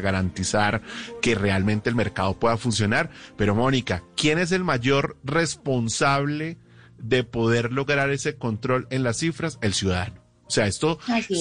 [0.00, 0.82] garantizar
[1.22, 3.10] que realmente el mercado pueda funcionar.
[3.36, 6.58] Pero Mónica, ¿quién es el mayor responsable
[6.98, 9.58] de poder lograr ese control en las cifras?
[9.62, 10.20] El ciudadano.
[10.50, 10.98] O sea, esto,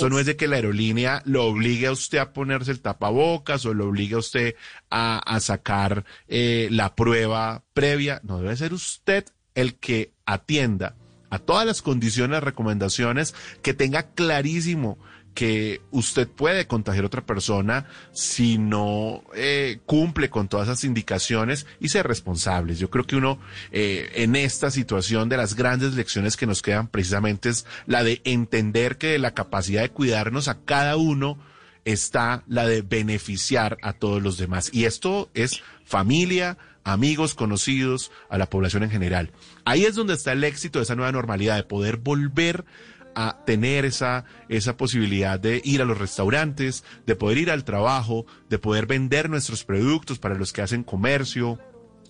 [0.07, 3.73] no es de que la aerolínea lo obligue a usted a ponerse el tapabocas o
[3.73, 4.53] lo obligue a usted
[4.91, 8.21] a, sacar eh, la prueba previa.
[8.23, 10.95] No, debe ser usted el que atienda
[11.31, 13.33] a todas las condiciones, recomendaciones,
[13.63, 14.99] que tenga clarísimo
[15.39, 21.65] que usted puede contagiar a otra persona si no eh, cumple con todas esas indicaciones
[21.79, 22.77] y ser responsables.
[22.77, 23.39] Yo creo que uno
[23.71, 28.21] eh, en esta situación de las grandes lecciones que nos quedan precisamente es la de
[28.25, 31.39] entender que la capacidad de cuidarnos a cada uno
[31.85, 34.69] está la de beneficiar a todos los demás.
[34.73, 39.31] Y esto es familia, amigos, conocidos, a la población en general.
[39.63, 42.65] Ahí es donde está el éxito de esa nueva normalidad, de poder volver
[43.21, 48.25] a tener esa, esa posibilidad de ir a los restaurantes, de poder ir al trabajo,
[48.49, 51.59] de poder vender nuestros productos para los que hacen comercio,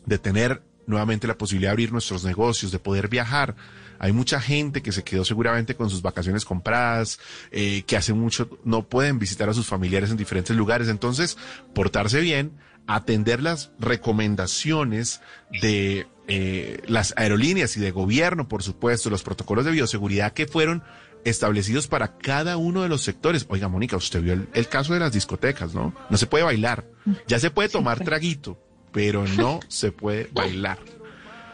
[0.06, 3.56] de tener nuevamente la posibilidad de abrir nuestros negocios, de poder viajar.
[3.98, 8.60] Hay mucha gente que se quedó seguramente con sus vacaciones compradas, eh, que hace mucho
[8.64, 10.90] no pueden visitar a sus familiares en diferentes lugares.
[10.90, 11.40] Entonces,
[11.74, 12.52] portarse bien,
[12.86, 15.22] atender las recomendaciones
[15.60, 20.84] de eh, las aerolíneas y de gobierno, por supuesto, los protocolos de bioseguridad que fueron
[21.26, 23.48] establecidos para cada uno de los sectores.
[23.50, 25.96] Oiga, Mónica, usted vio el, caso de las discotecas, ¿no?
[26.08, 26.86] No se puede bailar.
[27.28, 30.78] Ya se puede tomar traguito, pero no se puede bailar.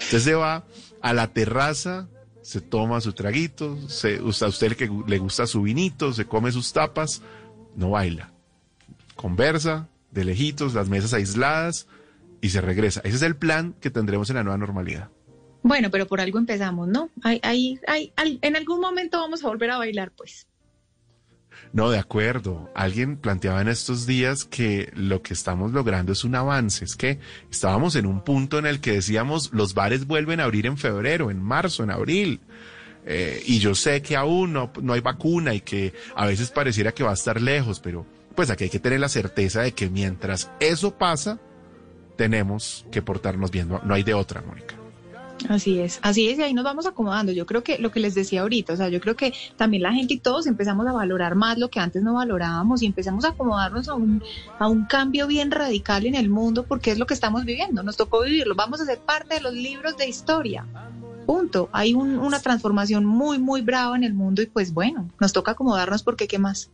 [0.01, 0.65] Usted se va
[1.01, 2.09] a la terraza,
[2.41, 6.73] se toma su traguito, se, a usted que le gusta su vinito, se come sus
[6.73, 7.21] tapas,
[7.77, 8.33] no baila.
[9.15, 11.87] Conversa, de lejitos, las mesas aisladas,
[12.45, 13.01] y se regresa.
[13.03, 15.09] Ese es el plan que tendremos en la nueva normalidad.
[15.63, 17.09] Bueno, pero por algo empezamos, ¿no?
[17.23, 20.45] Hay, hay, hay, en algún momento vamos a volver a bailar, pues.
[21.73, 22.69] No, de acuerdo.
[22.75, 26.85] Alguien planteaba en estos días que lo que estamos logrando es un avance.
[26.85, 27.17] Es que
[27.49, 31.31] estábamos en un punto en el que decíamos los bares vuelven a abrir en febrero,
[31.31, 32.41] en marzo, en abril.
[33.07, 36.91] Eh, y yo sé que aún no, no hay vacuna y que a veces pareciera
[36.91, 38.05] que va a estar lejos, pero
[38.35, 41.39] pues aquí hay que tener la certeza de que mientras eso pasa,
[42.15, 44.75] tenemos que portarnos bien, no, hay de otra, Mónica.
[45.49, 47.31] Así es, así es, y ahí nos vamos acomodando.
[47.33, 49.91] Yo creo que lo que les decía ahorita, o sea, yo creo que también la
[49.91, 53.29] gente y todos empezamos a valorar más lo que antes no valorábamos y empezamos a
[53.29, 54.23] acomodarnos a un,
[54.57, 57.97] a un cambio bien radical en el mundo porque es lo que estamos viviendo, nos
[57.97, 60.65] tocó vivirlo, vamos a ser parte de los libros de historia.
[61.25, 61.69] Punto.
[61.73, 66.03] Hay una transformación muy, muy brava en el mundo y pues bueno, nos toca acomodarnos
[66.03, 66.69] porque ¿qué más?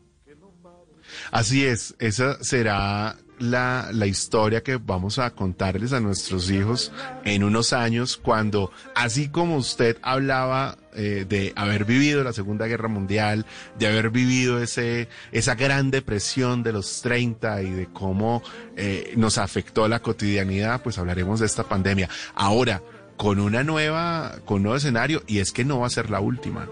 [1.31, 6.91] Así es, esa será la, la, historia que vamos a contarles a nuestros hijos
[7.23, 12.87] en unos años, cuando, así como usted hablaba eh, de haber vivido la Segunda Guerra
[12.87, 13.45] Mundial,
[13.79, 18.43] de haber vivido ese, esa gran depresión de los 30 y de cómo
[18.75, 22.09] eh, nos afectó la cotidianidad, pues hablaremos de esta pandemia.
[22.35, 22.83] Ahora,
[23.17, 26.19] con una nueva, con un nuevo escenario, y es que no va a ser la
[26.19, 26.67] última.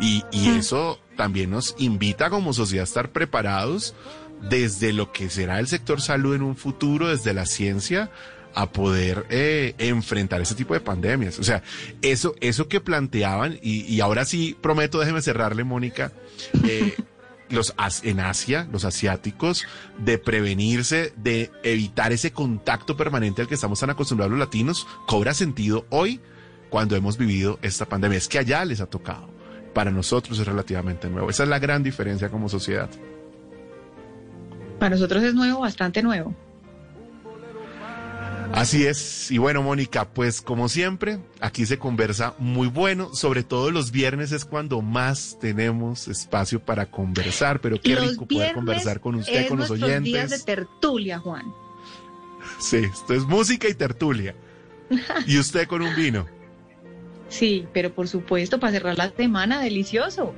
[0.00, 0.56] Y, y mm.
[0.56, 3.94] eso también nos invita como sociedad a estar preparados
[4.48, 8.10] desde lo que será el sector salud en un futuro, desde la ciencia,
[8.54, 11.38] a poder eh, enfrentar ese tipo de pandemias.
[11.38, 11.62] O sea,
[12.02, 16.12] eso, eso que planteaban, y, ahora sí prometo, déjeme cerrarle, Mónica,
[16.64, 16.96] eh,
[17.48, 19.66] los en Asia, los asiáticos,
[19.98, 25.34] de prevenirse, de evitar ese contacto permanente al que estamos tan acostumbrados los latinos, cobra
[25.34, 26.20] sentido hoy
[26.70, 28.18] cuando hemos vivido esta pandemia.
[28.18, 29.41] Es que allá les ha tocado.
[29.74, 31.30] Para nosotros es relativamente nuevo.
[31.30, 32.90] Esa es la gran diferencia como sociedad.
[34.78, 36.34] Para nosotros es nuevo, bastante nuevo.
[38.52, 39.30] Así es.
[39.30, 43.14] Y bueno, Mónica, pues como siempre, aquí se conversa muy bueno.
[43.14, 48.54] Sobre todo los viernes es cuando más tenemos espacio para conversar, pero qué rico poder
[48.54, 50.04] conversar con usted, con los oyentes.
[50.04, 51.46] días de tertulia, Juan.
[52.58, 54.34] Sí, esto es música y tertulia.
[55.26, 56.26] y usted con un vino.
[57.32, 60.34] Sí, pero por supuesto, para cerrar la semana, delicioso.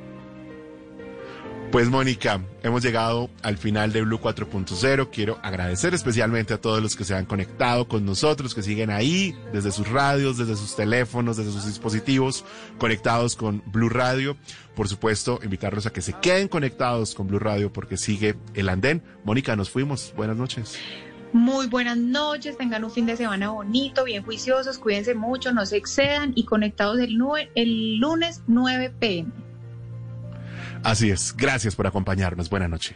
[1.72, 5.09] Pues Mónica, hemos llegado al final de Blue 4.0.
[5.10, 9.37] Quiero agradecer especialmente a todos los que se han conectado con nosotros, que siguen ahí
[9.52, 12.44] desde sus radios, desde sus teléfonos, desde sus dispositivos,
[12.79, 14.37] conectados con Blue Radio.
[14.76, 19.02] Por supuesto, invitarlos a que se queden conectados con Blue Radio porque sigue el andén.
[19.25, 20.14] Mónica, nos fuimos.
[20.17, 20.79] Buenas noches.
[21.34, 25.76] Muy buenas noches, tengan un fin de semana bonito, bien juiciosos, cuídense mucho, no se
[25.76, 27.19] excedan y conectados el,
[27.56, 29.32] el lunes 9 pm.
[30.84, 31.34] Así es.
[31.36, 32.48] Gracias por acompañarnos.
[32.48, 32.94] Buenas noches.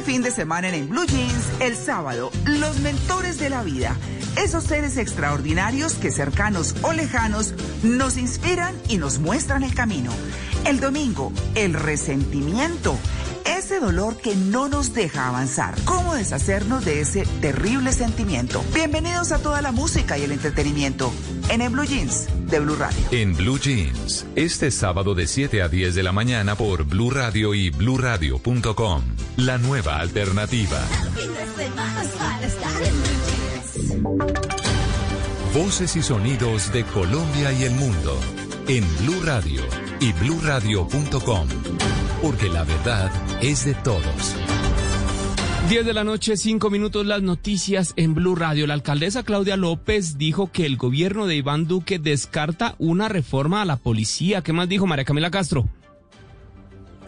[0.00, 3.94] Este fin de semana en, Blue Jeans, el sábado, los mentores de la vida.
[4.42, 7.52] Esos seres extraordinarios que cercanos o lejanos
[7.82, 10.10] nos inspiran y nos muestran el camino.
[10.64, 12.96] El domingo, el resentimiento
[13.70, 15.76] ese dolor que no nos deja avanzar.
[15.84, 18.64] ¿Cómo deshacernos de ese terrible sentimiento?
[18.74, 21.12] Bienvenidos a toda la música y el entretenimiento
[21.50, 22.98] en el Blue Jeans de Blue Radio.
[23.12, 27.54] En Blue Jeans, este sábado de 7 a 10 de la mañana por Blue Radio
[27.54, 29.04] y bluradio.com.
[29.36, 30.80] La nueva alternativa.
[35.54, 38.18] Voces y sonidos de Colombia y el mundo
[38.66, 39.62] en Blue Radio
[40.00, 41.46] y bluradio.com
[42.22, 43.10] porque la verdad
[43.42, 44.36] es de todos.
[45.68, 48.66] 10 de la noche, 5 minutos, las noticias en Blue Radio.
[48.66, 53.64] La alcaldesa Claudia López dijo que el gobierno de Iván Duque descarta una reforma a
[53.64, 54.42] la policía.
[54.42, 55.68] ¿Qué más dijo María Camila Castro?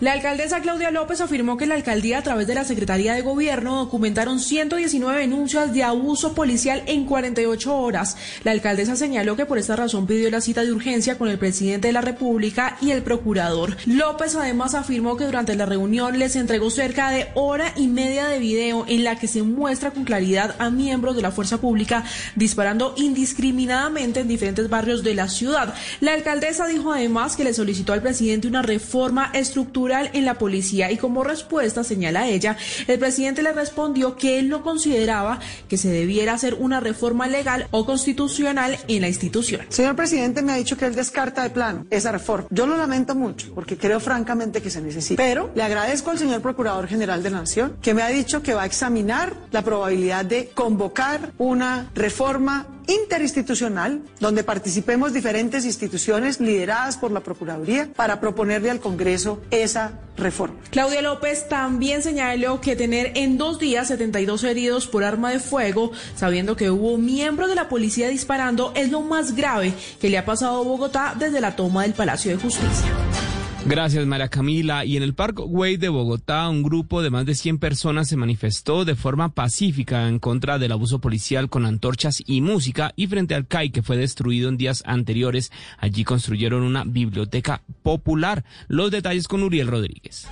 [0.03, 3.77] La alcaldesa Claudia López afirmó que la alcaldía a través de la Secretaría de Gobierno
[3.77, 8.17] documentaron 119 denuncias de abuso policial en 48 horas.
[8.43, 11.87] La alcaldesa señaló que por esta razón pidió la cita de urgencia con el presidente
[11.87, 13.77] de la República y el procurador.
[13.87, 18.41] López además afirmó que durante la reunión les entregó cerca de hora y media de
[18.41, 22.03] video en la que se muestra con claridad a miembros de la fuerza pública
[22.35, 25.73] disparando indiscriminadamente en diferentes barrios de la ciudad.
[26.01, 30.91] La alcaldesa dijo además que le solicitó al presidente una reforma estructural en la policía
[30.91, 32.57] y como respuesta, señala ella,
[32.87, 37.69] el presidente le respondió que él no consideraba que se debiera hacer una reforma legal
[37.71, 39.63] o constitucional en la institución.
[39.69, 42.47] Señor presidente me ha dicho que él descarta de plano esa reforma.
[42.51, 45.23] Yo lo lamento mucho porque creo francamente que se necesita.
[45.23, 48.55] Pero le agradezco al señor Procurador General de la Nación que me ha dicho que
[48.55, 56.97] va a examinar la probabilidad de convocar una reforma interinstitucional donde participemos diferentes instituciones lideradas
[56.97, 60.57] por la Procuraduría para proponerle al Congreso esa reforma.
[60.71, 65.93] Claudia López también señaló que tener en dos días 72 heridos por arma de fuego,
[66.15, 70.25] sabiendo que hubo miembros de la policía disparando, es lo más grave que le ha
[70.25, 73.42] pasado a Bogotá desde la toma del Palacio de Justicia.
[73.65, 74.85] Gracias, María Camila.
[74.85, 78.85] Y en el Parkway de Bogotá, un grupo de más de 100 personas se manifestó
[78.85, 83.47] de forma pacífica en contra del abuso policial con antorchas y música y frente al
[83.47, 85.53] CAI que fue destruido en días anteriores.
[85.79, 88.45] Allí construyeron una biblioteca popular.
[88.67, 90.27] Los detalles con Uriel Rodríguez.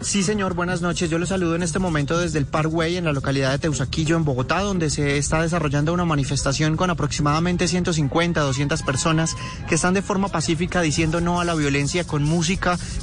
[0.00, 1.10] Sí, señor, buenas noches.
[1.10, 4.24] Yo lo saludo en este momento desde el Parkway en la localidad de Teusaquillo, en
[4.24, 9.34] Bogotá, donde se está desarrollando una manifestación con aproximadamente 150, 200 personas
[9.68, 12.43] que están de forma pacífica diciendo no a la violencia con música,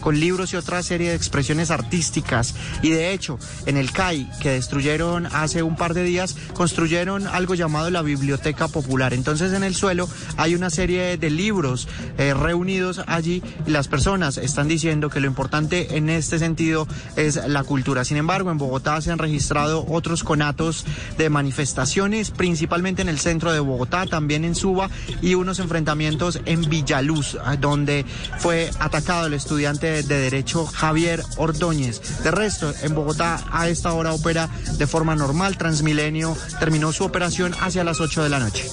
[0.02, 2.54] con libros y otra serie de expresiones artísticas.
[2.84, 7.56] Y de hecho, en el CAI, que destruyeron hace un par de días, construyeron algo
[7.56, 9.14] llamado la Biblioteca Popular.
[9.14, 10.08] Entonces, en el suelo
[10.38, 15.28] hay una serie de libros eh, reunidos allí y las personas están diciendo que lo
[15.28, 18.06] importante en este sentido es la cultura.
[18.06, 20.86] Sin embargo, en Bogotá se han registrado otros conatos
[21.18, 24.90] de manifestaciones, principalmente en el centro de Bogotá, también en Suba
[25.22, 28.06] y unos enfrentamientos en Villaluz, donde
[28.38, 32.24] fue atacado estudiante de Derecho Javier Ordóñez.
[32.24, 35.58] De resto, en Bogotá a esta hora opera de forma normal.
[35.58, 38.66] Transmilenio terminó su operación hacia las 8 de la noche.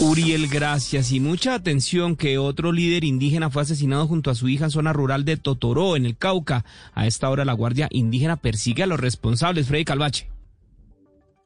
[0.00, 1.12] Uriel, gracias.
[1.12, 4.92] Y mucha atención que otro líder indígena fue asesinado junto a su hija en zona
[4.92, 6.64] rural de Totoró, en el Cauca.
[6.94, 9.66] A esta hora la Guardia Indígena persigue a los responsables.
[9.66, 10.33] Freddy Calvache.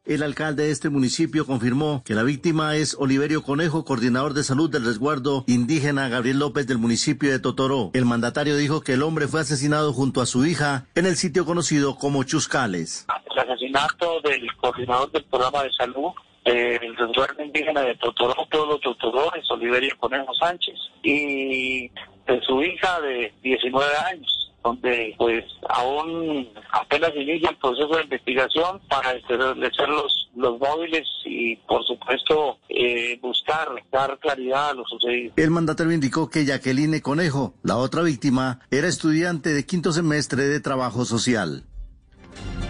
[0.09, 4.71] El alcalde de este municipio confirmó que la víctima es Oliverio Conejo, coordinador de salud
[4.71, 7.91] del resguardo indígena Gabriel López del municipio de Totoró.
[7.93, 11.45] El mandatario dijo que el hombre fue asesinado junto a su hija en el sitio
[11.45, 13.07] conocido como Chuscales.
[13.31, 16.12] El asesinato del coordinador del programa de salud
[16.49, 23.00] el resguardo indígena de Totoró, pueblo Totoró, es Oliverio Conejo Sánchez, y de su hija
[23.03, 30.31] de 19 años, donde pues aún apenas inicia el proceso de investigación para establecer los,
[30.37, 35.33] los móviles y por supuesto eh, buscar dar claridad a lo sucedido.
[35.37, 40.61] El mandatario indicó que Jacqueline Conejo, la otra víctima, era estudiante de quinto semestre de
[40.61, 41.65] trabajo social.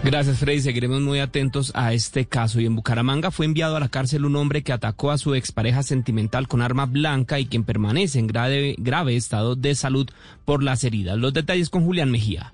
[0.04, 0.60] Gracias, Freddy.
[0.60, 2.60] Seguiremos muy atentos a este caso.
[2.60, 5.82] Y en Bucaramanga fue enviado a la cárcel un hombre que atacó a su expareja
[5.82, 10.08] sentimental con arma blanca y quien permanece en grave, grave estado de salud
[10.44, 11.18] por las heridas.
[11.18, 12.52] Los detalles con Julián Mejía.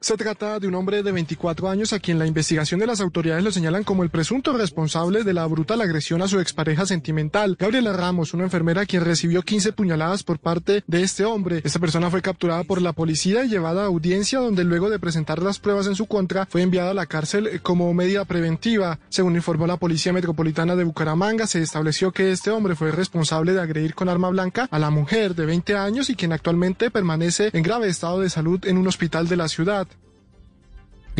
[0.00, 3.44] Se trata de un hombre de 24 años a quien la investigación de las autoridades
[3.44, 7.92] lo señalan como el presunto responsable de la brutal agresión a su expareja sentimental, Gabriela
[7.92, 11.60] Ramos, una enfermera quien recibió 15 puñaladas por parte de este hombre.
[11.64, 15.42] Esta persona fue capturada por la policía y llevada a audiencia donde luego de presentar
[15.42, 19.00] las pruebas en su contra fue enviada a la cárcel como medida preventiva.
[19.10, 23.60] Según informó la Policía Metropolitana de Bucaramanga, se estableció que este hombre fue responsable de
[23.60, 27.62] agredir con arma blanca a la mujer de 20 años y quien actualmente permanece en
[27.62, 29.89] grave estado de salud en un hospital de la ciudad.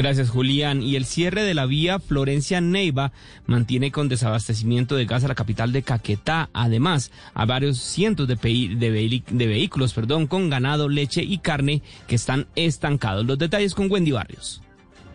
[0.01, 0.83] Gracias, Julián.
[0.83, 3.13] Y el cierre de la vía Florencia-Neiva
[3.45, 6.49] mantiene con desabastecimiento de gas a la capital de Caquetá.
[6.55, 12.47] Además, a varios cientos de, de vehículos perdón, con ganado, leche y carne que están
[12.57, 13.27] estancados.
[13.27, 14.63] Los detalles con Wendy Barrios.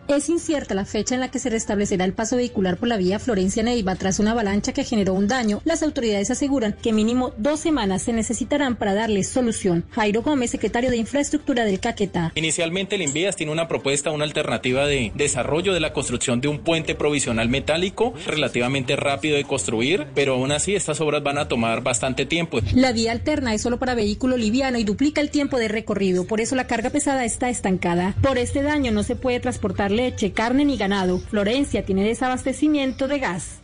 [0.08, 3.18] Es incierta la fecha en la que se restablecerá el paso vehicular por la vía
[3.18, 5.60] Florencia-Neiva tras una avalancha que generó un daño.
[5.64, 9.84] Las autoridades aseguran que mínimo dos semanas se necesitarán para darle solución.
[9.90, 12.30] Jairo Gómez, secretario de Infraestructura del Caquetá.
[12.36, 16.60] Inicialmente el Invías tiene una propuesta, una alternativa de desarrollo de la construcción de un
[16.60, 21.82] puente provisional metálico relativamente rápido de construir, pero aún así estas obras van a tomar
[21.82, 22.60] bastante tiempo.
[22.74, 26.40] La vía alterna es solo para vehículo liviano y duplica el tiempo de recorrido, por
[26.40, 28.14] eso la carga pesada está estancada.
[28.22, 31.18] Por este daño no se puede transportar leche, carne ni ganado.
[31.18, 33.60] Florencia tiene desabastecimiento de gas.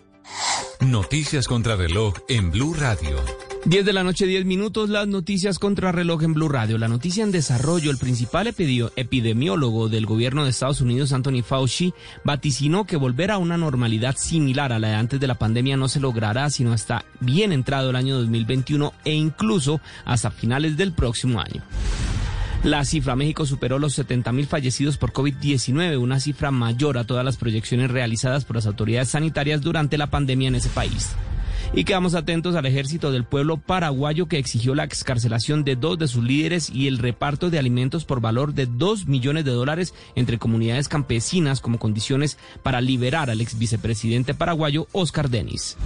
[0.80, 3.16] Noticias contra reloj en Blue Radio.
[3.64, 6.78] 10 de la noche, 10 minutos, las noticias contra reloj en Blue Radio.
[6.78, 12.84] La noticia en desarrollo, el principal epidemiólogo del gobierno de Estados Unidos, Anthony Fauci, vaticinó
[12.84, 16.00] que volver a una normalidad similar a la de antes de la pandemia no se
[16.00, 21.62] logrará sino hasta bien entrado el año 2021 e incluso hasta finales del próximo año.
[22.64, 27.36] La cifra México superó los 70.000 fallecidos por COVID-19, una cifra mayor a todas las
[27.36, 31.10] proyecciones realizadas por las autoridades sanitarias durante la pandemia en ese país.
[31.74, 36.06] Y quedamos atentos al ejército del pueblo paraguayo que exigió la excarcelación de dos de
[36.06, 40.38] sus líderes y el reparto de alimentos por valor de 2 millones de dólares entre
[40.38, 45.76] comunidades campesinas como condiciones para liberar al ex vicepresidente paraguayo Oscar Denis.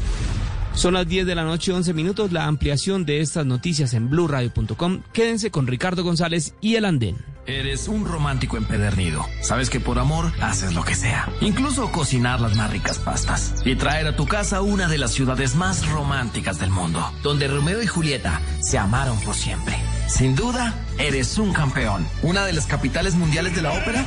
[0.76, 2.32] Son las 10 de la noche, 11 minutos.
[2.32, 5.00] La ampliación de estas noticias en blurradio.com.
[5.12, 7.16] Quédense con Ricardo González y el Andén.
[7.46, 9.24] Eres un romántico empedernido.
[9.40, 11.30] Sabes que por amor haces lo que sea.
[11.40, 13.54] Incluso cocinar las más ricas pastas.
[13.64, 17.00] Y traer a tu casa una de las ciudades más románticas del mundo.
[17.22, 19.76] Donde Romeo y Julieta se amaron por siempre.
[20.08, 22.06] Sin duda, eres un campeón.
[22.22, 24.04] Una de las capitales mundiales de la ópera.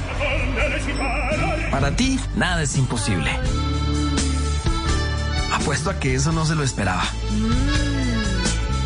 [1.71, 3.31] Para ti, nada es imposible.
[5.61, 7.03] Apuesto a que eso no se lo esperaba.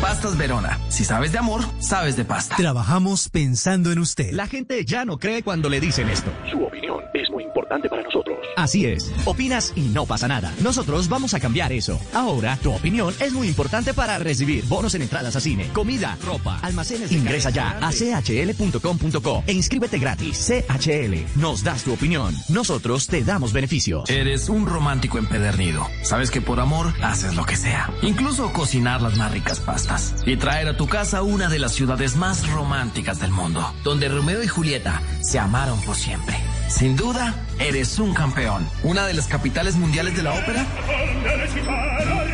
[0.00, 0.78] Pastas Verona.
[0.88, 2.56] Si sabes de amor, sabes de pasta.
[2.56, 4.32] Trabajamos pensando en usted.
[4.32, 6.30] La gente ya no cree cuando le dicen esto.
[6.50, 8.38] Su opinión es muy importante para nosotros.
[8.56, 9.12] Así es.
[9.24, 10.52] Opinas y no pasa nada.
[10.62, 12.00] Nosotros vamos a cambiar eso.
[12.14, 16.58] Ahora, tu opinión es muy importante para recibir bonos en entradas a cine, comida, ropa,
[16.62, 17.10] almacenes.
[17.10, 20.48] Ingresa ya a chl.com.co e inscríbete gratis.
[20.48, 21.40] CHL.
[21.40, 22.34] Nos das tu opinión.
[22.48, 24.08] Nosotros te damos beneficios.
[24.08, 25.86] Eres un romántico empedernido.
[26.02, 27.92] Sabes que por amor haces lo que sea.
[28.02, 32.16] Incluso cocinar las más ricas pastas y traer a tu casa una de las ciudades
[32.16, 36.36] más románticas del mundo, donde Romeo y Julieta se amaron por siempre.
[36.76, 38.68] Sin duda, eres un campeón.
[38.82, 40.66] Una de las capitales mundiales de la ópera.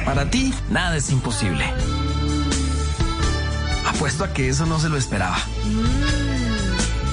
[0.07, 1.63] Para ti, nada es imposible.
[3.87, 5.37] Apuesto a que eso no se lo esperaba.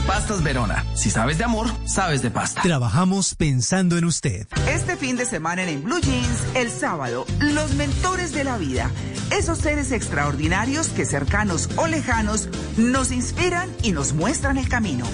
[0.08, 0.86] Pastas Verona.
[0.96, 2.62] Si sabes de amor, sabes de pasta.
[2.62, 4.48] Trabajamos pensando en usted.
[4.66, 8.90] Este fin de semana en Blue Jeans, el sábado, los mentores de la vida.
[9.32, 12.48] Esos seres extraordinarios que cercanos o lejanos
[12.78, 15.06] nos inspiran y nos muestran el camino.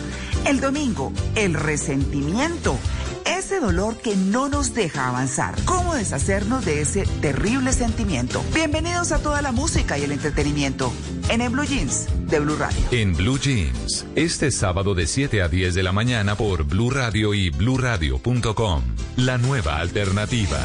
[0.46, 2.78] El domingo, el resentimiento
[3.26, 5.56] ese dolor que no nos deja avanzar.
[5.66, 8.44] ¿Cómo deshacernos de ese terrible sentimiento?
[8.54, 10.92] Bienvenidos a toda la música y el entretenimiento
[11.30, 12.80] en el Blue Jeans de Blue Radio.
[12.92, 17.34] En Blue Jeans, este sábado de 7 a 10 de la mañana por Blue Radio
[17.34, 18.84] y bluradio.com.
[19.18, 20.60] La nueva alternativa.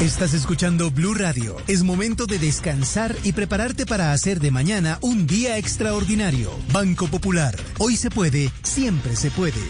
[0.00, 1.58] Estás escuchando Blue Radio.
[1.68, 6.50] Es momento de descansar y prepararte para hacer de mañana un día extraordinario.
[6.72, 7.54] Banco Popular.
[7.76, 9.60] Hoy se puede, siempre se puede.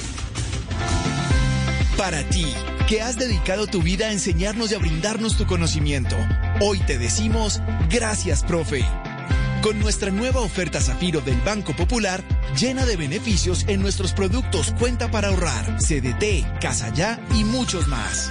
[1.96, 2.46] Para ti,
[2.88, 6.14] que has dedicado tu vida a enseñarnos y a brindarnos tu conocimiento,
[6.60, 7.60] hoy te decimos
[7.90, 8.84] gracias, profe.
[9.62, 12.22] Con nuestra nueva oferta Zafiro del Banco Popular,
[12.56, 18.30] llena de beneficios en nuestros productos Cuenta para ahorrar, CDT, Casa Ya y muchos más.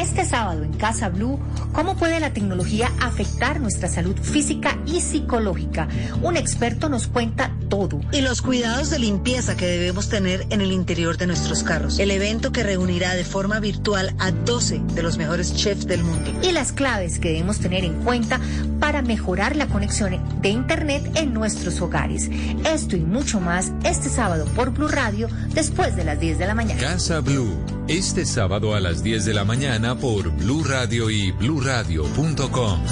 [0.00, 1.38] Este sábado en Casa Blue,
[1.72, 5.88] ¿cómo puede la tecnología afectar nuestra salud física y psicológica?
[6.22, 8.00] Un experto nos cuenta todo.
[8.10, 11.98] Y los cuidados de limpieza que debemos tener en el interior de nuestros carros.
[11.98, 16.32] El evento que reunirá de forma virtual a 12 de los mejores chefs del mundo.
[16.42, 18.40] Y las claves que debemos tener en cuenta
[18.80, 22.30] para mejorar la conexión de Internet en nuestros hogares.
[22.64, 26.54] Esto y mucho más este sábado por Blue Radio después de las 10 de la
[26.54, 26.80] mañana.
[26.80, 27.54] Casa Blue,
[27.88, 32.82] este sábado a las 10 de la mañana por Blue Radio y bluradio.com.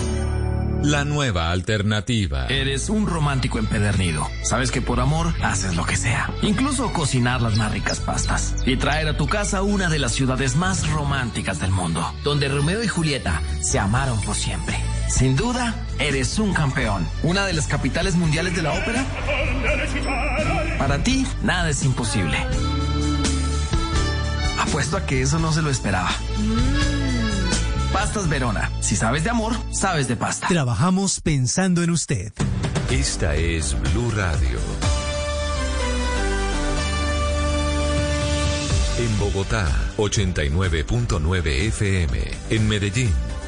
[0.82, 2.46] La nueva alternativa.
[2.46, 4.26] Eres un romántico empedernido.
[4.42, 6.30] Sabes que por amor haces lo que sea.
[6.40, 8.54] Incluso cocinar las más ricas pastas.
[8.64, 12.02] Y traer a tu casa una de las ciudades más románticas del mundo.
[12.24, 14.78] Donde Romeo y Julieta se amaron por siempre.
[15.06, 17.06] Sin duda, eres un campeón.
[17.22, 19.04] Una de las capitales mundiales de la ópera.
[20.78, 22.38] Para ti, nada es imposible.
[24.60, 26.10] Apuesto a que eso no se lo esperaba.
[27.92, 28.70] Pastas Verona.
[28.80, 30.46] Si sabes de amor, sabes de pasta.
[30.48, 32.32] Trabajamos pensando en usted.
[32.90, 34.58] Esta es Blue Radio.
[38.98, 42.20] En Bogotá, 89.9 FM.
[42.50, 43.29] En Medellín.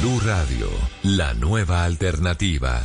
[0.00, 0.66] Blue Radio,
[1.02, 2.82] la nueva alternativa.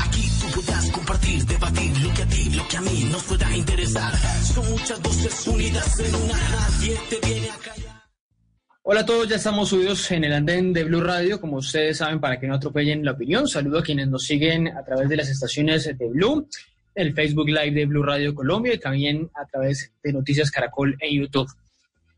[0.00, 3.56] Aquí tú podrás compartir, debatir lo que a ti, lo que a mí nos pueda
[3.56, 4.12] interesar.
[4.54, 6.34] Son muchas voces unidas en una.
[6.34, 7.87] Nadie te viene a callar.
[8.90, 12.20] Hola a todos, ya estamos subidos en el andén de Blue Radio, como ustedes saben,
[12.20, 13.46] para que no atropellen la opinión.
[13.46, 16.48] Saludo a quienes nos siguen a través de las estaciones de Blue,
[16.94, 21.20] el Facebook Live de Blue Radio Colombia y también a través de Noticias Caracol en
[21.20, 21.50] YouTube.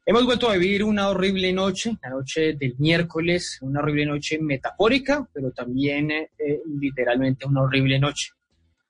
[0.07, 5.29] Hemos vuelto a vivir una horrible noche, la noche del miércoles, una horrible noche metafórica,
[5.33, 6.29] pero también eh,
[6.79, 8.31] literalmente una horrible noche.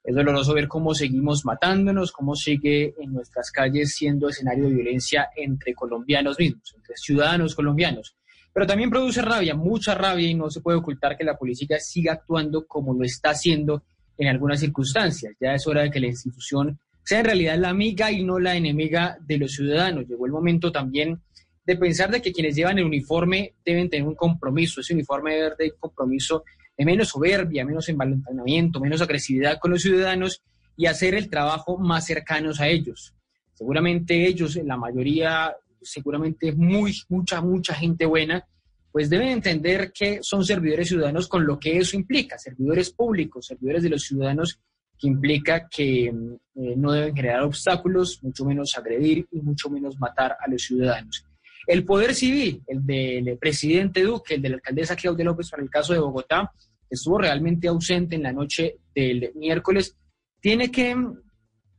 [0.02, 5.28] Es doloroso ver cómo seguimos matándonos, cómo sigue en nuestras calles siendo escenario de violencia
[5.36, 8.16] entre colombianos mismos, entre ciudadanos colombianos.
[8.52, 12.14] Pero también produce rabia, mucha rabia, y no se puede ocultar que la policía siga
[12.14, 13.84] actuando como lo está haciendo
[14.16, 15.34] en algunas circunstancias.
[15.40, 18.56] Ya es hora de que la institución sea en realidad la amiga y no la
[18.56, 20.06] enemiga de los ciudadanos.
[20.08, 21.20] Llegó el momento también
[21.64, 25.54] de pensar de que quienes llevan el uniforme deben tener un compromiso, ese uniforme debe
[25.58, 26.44] de compromiso
[26.76, 30.42] de menos soberbia, menos envalentonamiento, menos agresividad con los ciudadanos
[30.76, 33.14] y hacer el trabajo más cercanos a ellos.
[33.52, 38.46] Seguramente ellos, la mayoría, seguramente muy, mucha, mucha gente buena,
[38.90, 43.82] pues deben entender que son servidores ciudadanos con lo que eso implica, servidores públicos, servidores
[43.82, 44.58] de los ciudadanos,
[44.98, 50.36] que implica que eh, no deben generar obstáculos, mucho menos agredir y mucho menos matar
[50.38, 51.24] a los ciudadanos.
[51.66, 55.70] El poder civil, el del presidente Duque, el de la alcaldesa Claudia López para el
[55.70, 56.52] caso de Bogotá,
[56.88, 59.96] estuvo realmente ausente en la noche del miércoles,
[60.40, 60.96] tiene que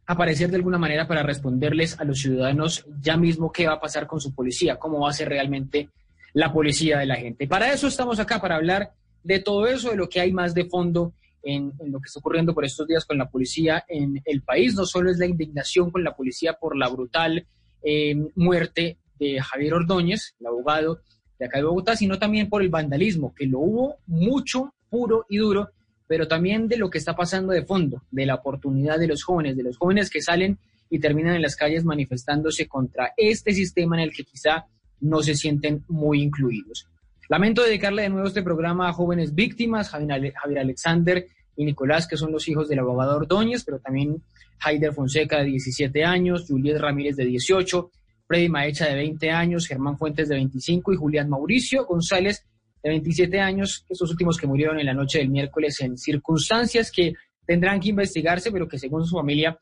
[0.05, 4.07] aparecer de alguna manera para responderles a los ciudadanos ya mismo qué va a pasar
[4.07, 5.89] con su policía, cómo va a ser realmente
[6.33, 7.47] la policía de la gente.
[7.47, 8.91] Para eso estamos acá, para hablar
[9.23, 11.13] de todo eso, de lo que hay más de fondo
[11.43, 14.75] en, lo que está ocurriendo por estos días con la policía en el país.
[14.75, 17.45] No solo es la indignación con la policía por la brutal
[17.83, 21.01] eh, muerte de Javier Ordóñez, el abogado
[21.37, 25.37] de acá de Bogotá, sino también por el vandalismo, que lo hubo mucho, puro y
[25.37, 25.69] duro,
[26.07, 29.55] pero también de lo que está pasando de fondo, de la oportunidad de los jóvenes,
[29.55, 30.57] de los jóvenes que salen
[30.89, 34.65] y terminan en las calles manifestándose contra este sistema en el que quizá
[34.99, 36.87] no se sienten muy incluidos.
[37.29, 42.31] Lamento dedicarle de nuevo este programa a jóvenes víctimas, Javier Alexander y Nicolás, que son
[42.31, 44.21] los hijos del abogado Ordóñez, pero también
[44.59, 47.89] Haider Fonseca, de 17 años, Juliet Ramírez, de 18,
[48.31, 52.45] Freddy Maecha, de 20 años, Germán Fuentes, de 25, y Julián Mauricio González,
[52.81, 57.11] de 27 años, estos últimos que murieron en la noche del miércoles en circunstancias que
[57.45, 59.59] tendrán que investigarse, pero que según su familia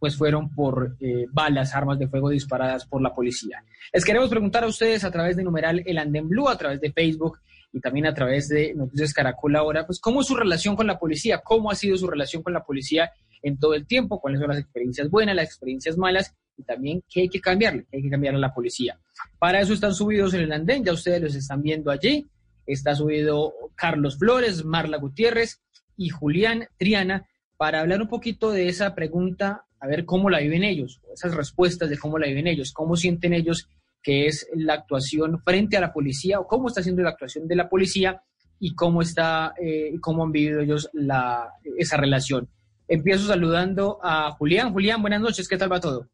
[0.00, 3.62] pues fueron por eh, balas, armas de fuego disparadas por la policía.
[3.92, 6.90] Les queremos preguntar a ustedes a través de numeral El Andén Blue, a través de
[6.90, 7.38] Facebook
[7.72, 10.98] y también a través de Noticias Caracol ahora, pues cómo es su relación con la
[10.98, 14.48] policía, cómo ha sido su relación con la policía en todo el tiempo, cuáles son
[14.48, 18.10] las experiencias buenas, las experiencias malas y también qué hay que cambiarle, qué hay que
[18.10, 18.98] cambiar a la policía.
[19.38, 22.26] Para eso están subidos en el andén, ya ustedes los están viendo allí.
[22.66, 25.60] Está subido Carlos Flores, Marla Gutiérrez,
[25.96, 30.62] y Julián Triana para hablar un poquito de esa pregunta, a ver cómo la viven
[30.62, 33.68] ellos, esas respuestas de cómo la viven ellos, cómo sienten ellos
[34.02, 37.56] que es la actuación frente a la policía o cómo está siendo la actuación de
[37.56, 38.22] la policía
[38.60, 42.48] y cómo está eh, cómo han vivido ellos la, esa relación.
[42.88, 44.72] Empiezo saludando a Julián.
[44.72, 46.08] Julián, buenas noches, ¿qué tal va todo?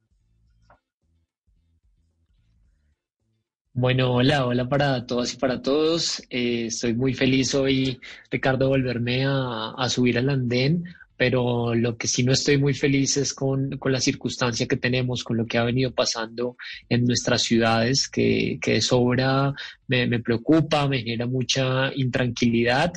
[3.75, 6.23] Bueno, hola, hola para todas y para todos.
[6.31, 12.25] Eh, estoy muy feliz hoy, Ricardo, volverme a, subir al andén pero lo que sí
[12.25, 15.63] no estoy muy feliz es con, con, la circunstancia que tenemos, con lo que ha
[15.63, 16.57] venido pasando
[16.89, 19.55] en nuestras ciudades, que, que de sobra
[19.87, 22.93] me, preocupa, me genera mucha intranquilidad.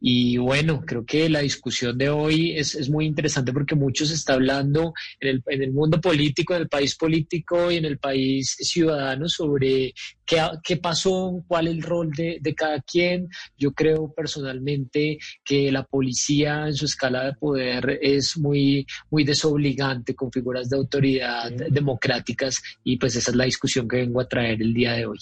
[0.00, 4.14] Y bueno, creo que la discusión de hoy es, es muy interesante porque mucho se
[4.14, 7.98] está hablando en el, en el, mundo político, en el país político y en el
[7.98, 9.92] país ciudadano sobre
[10.24, 13.28] qué, qué pasó, cuál es el rol de, de cada quien.
[13.56, 20.14] Yo creo personalmente que la policía en su escala de poder es muy, muy desobligante
[20.14, 24.62] con figuras de autoridad democráticas y pues esa es la discusión que vengo a traer
[24.62, 25.18] el día de hoy.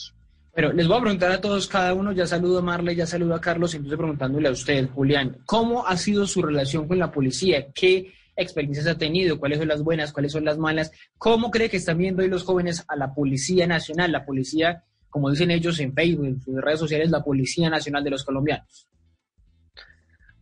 [0.56, 3.34] Pero les voy a preguntar a todos, cada uno, ya saludo a Marley, ya saludo
[3.34, 7.66] a Carlos, entonces preguntándole a usted, Julián, ¿cómo ha sido su relación con la policía?
[7.74, 9.38] ¿Qué experiencias ha tenido?
[9.38, 10.14] ¿Cuáles son las buenas?
[10.14, 10.92] ¿Cuáles son las malas?
[11.18, 15.28] ¿Cómo cree que están viendo hoy los jóvenes a la Policía Nacional, la policía, como
[15.28, 18.88] dicen ellos en Facebook, en sus redes sociales, la Policía Nacional de los Colombianos?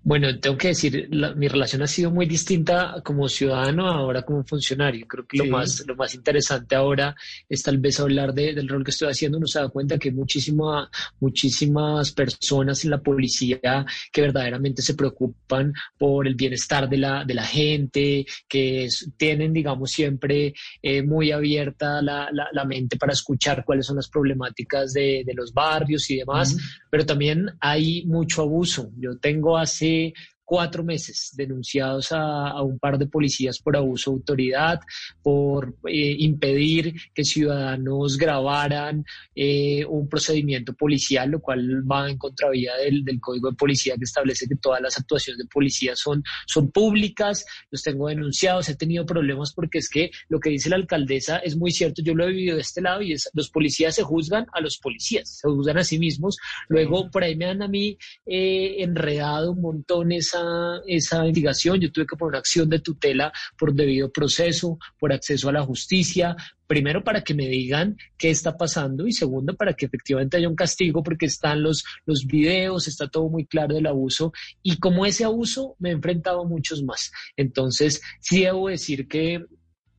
[0.06, 4.44] Bueno, tengo que decir, la, mi relación ha sido muy distinta como ciudadano ahora como
[4.44, 5.06] funcionario.
[5.08, 5.46] Creo que sí.
[5.46, 7.16] lo, más, lo más interesante ahora
[7.48, 9.38] es tal vez hablar de, del rol que estoy haciendo.
[9.38, 10.90] Uno se da cuenta que hay muchísima,
[11.20, 17.32] muchísimas personas en la policía que verdaderamente se preocupan por el bienestar de la, de
[17.32, 23.14] la gente, que es, tienen, digamos, siempre eh, muy abierta la, la, la, mente para
[23.14, 26.52] escuchar cuáles son las problemáticas de, de los barrios y demás.
[26.52, 26.62] Uh -huh.
[26.90, 28.90] Pero también hay mucho abuso.
[28.98, 34.16] Yo tengo hace energy cuatro meses denunciados a, un par de policías por abuso de
[34.16, 34.80] autoridad,
[35.22, 39.04] por eh, impedir que ciudadanos grabaran
[39.34, 44.46] eh, un procedimiento policial, lo cual va en contravía del, Código de Policía que establece
[44.46, 47.44] que todas las actuaciones de policía son, son públicas.
[47.70, 51.56] Los tengo denunciados, he tenido problemas porque es que lo que dice la alcaldesa es
[51.56, 54.46] muy cierto, yo lo he vivido de este lado y es, los policías se juzgan
[54.52, 56.36] a los policías, se juzgan a sí mismos.
[56.68, 61.80] Luego por ahí me han a mí eh, enredado montón esa, esa investigación.
[61.80, 66.36] Yo tuve que poner acción de tutela por debido proceso, por acceso a la justicia.
[66.66, 70.56] Primero, para que me digan qué está pasando y segundo, para que efectivamente haya un
[70.56, 75.24] castigo porque están los, los videos, está todo muy claro del abuso y como ese
[75.24, 77.12] abuso me he enfrentado a muchos más.
[77.36, 79.44] Entonces, sí debo decir que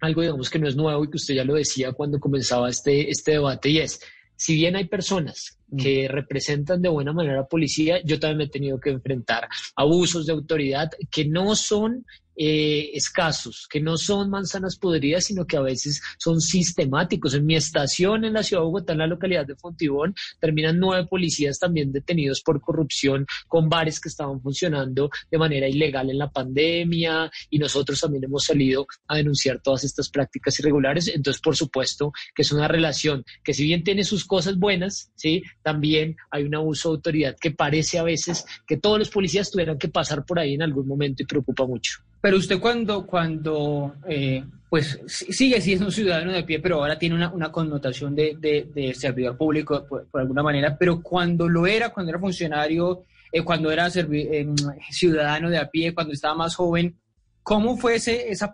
[0.01, 3.09] algo, digamos, que no es nuevo y que usted ya lo decía cuando comenzaba este,
[3.09, 3.99] este debate y es,
[4.35, 8.43] si bien hay personas que representan de buena manera a la policía, yo también me
[8.45, 14.29] he tenido que enfrentar abusos de autoridad que no son eh, escasos, que no son
[14.29, 17.33] manzanas podridas, sino que a veces son sistemáticos.
[17.33, 21.07] En mi estación en la ciudad de Bogotá, en la localidad de Fontibón, terminan nueve
[21.07, 26.29] policías también detenidos por corrupción con bares que estaban funcionando de manera ilegal en la
[26.29, 31.07] pandemia y nosotros también hemos salido a denunciar todas estas prácticas irregulares.
[31.07, 35.43] Entonces, por supuesto que es una relación que si bien tiene sus cosas buenas, ¿sí?
[35.63, 39.77] también hay un abuso de autoridad que parece a veces que todos los policías tuvieran
[39.77, 41.99] que pasar por ahí en algún momento y preocupa mucho.
[42.21, 47.15] Pero usted cuando, cuando eh, pues sigue siendo un ciudadano de pie, pero ahora tiene
[47.15, 51.89] una, una connotación de, de, de, servidor público por, alguna manera, pero cuando lo era,
[51.89, 54.47] cuando era funcionario, eh, cuando era eh,
[54.89, 56.97] ciudadano de a pie, cuando estaba más joven,
[57.43, 58.51] ¿cómo fue ese, esa,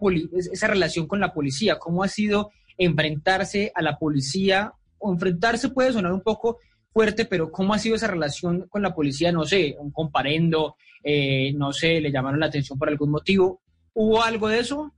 [0.51, 1.79] esa relación con la policía?
[1.79, 4.73] ¿Cómo ha sido enfrentarse a la policía?
[4.99, 6.59] O enfrentarse puede sonar un poco
[6.91, 9.31] fuerte, pero ¿cómo ha sido esa relación con la policía?
[9.31, 13.61] No sé, un comparendo, eh, no sé, le llamaron la atención por algún motivo.
[13.93, 14.93] ¿Hubo algo de eso?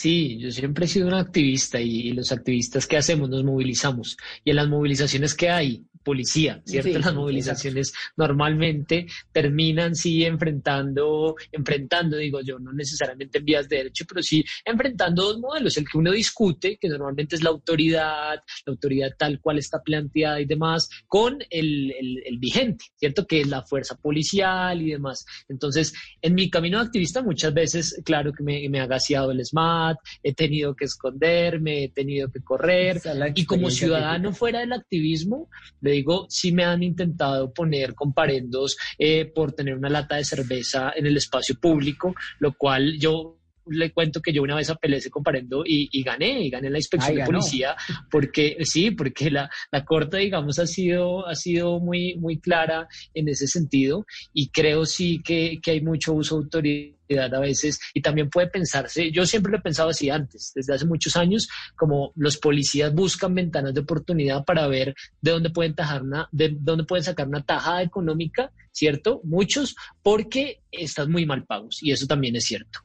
[0.00, 4.16] Sí, yo siempre he sido un activista y los activistas que hacemos nos movilizamos.
[4.42, 6.92] Y en las movilizaciones que hay, policía, ¿cierto?
[6.92, 8.14] Sí, Las movilizaciones exacto.
[8.16, 14.44] normalmente terminan sí enfrentando, enfrentando, digo yo, no necesariamente en vías de derecho, pero sí
[14.64, 18.36] enfrentando dos modelos, el que uno discute, que normalmente es la autoridad,
[18.66, 23.26] la autoridad tal cual está planteada y demás, con el, el, el vigente, ¿cierto?
[23.26, 25.24] Que es la fuerza policial y demás.
[25.48, 29.44] Entonces, en mi camino de activista muchas veces, claro que me, me ha gaseado el
[29.44, 29.89] SMAT,
[30.22, 33.00] he tenido que esconderme, he tenido que correr,
[33.34, 35.48] y como ciudadano fuera del activismo,
[35.80, 40.92] le digo, sí me han intentado poner comparendos eh, por tener una lata de cerveza
[40.94, 43.39] en el espacio público, lo cual yo
[43.70, 46.78] le cuento que yo una vez apelé ese comparendo y, y gané, y gané la
[46.78, 47.76] inspección de policía,
[48.10, 53.28] porque sí, porque la, la corte, digamos, ha sido, ha sido muy, muy clara en
[53.28, 58.02] ese sentido y creo sí que, que hay mucho uso de autoridad a veces y
[58.02, 62.12] también puede pensarse, yo siempre lo he pensado así antes, desde hace muchos años, como
[62.16, 66.84] los policías buscan ventanas de oportunidad para ver de dónde pueden tajar una, de dónde
[66.84, 69.20] pueden sacar una tajada económica, ¿cierto?
[69.24, 72.80] Muchos, porque están muy mal pagos y eso también es cierto.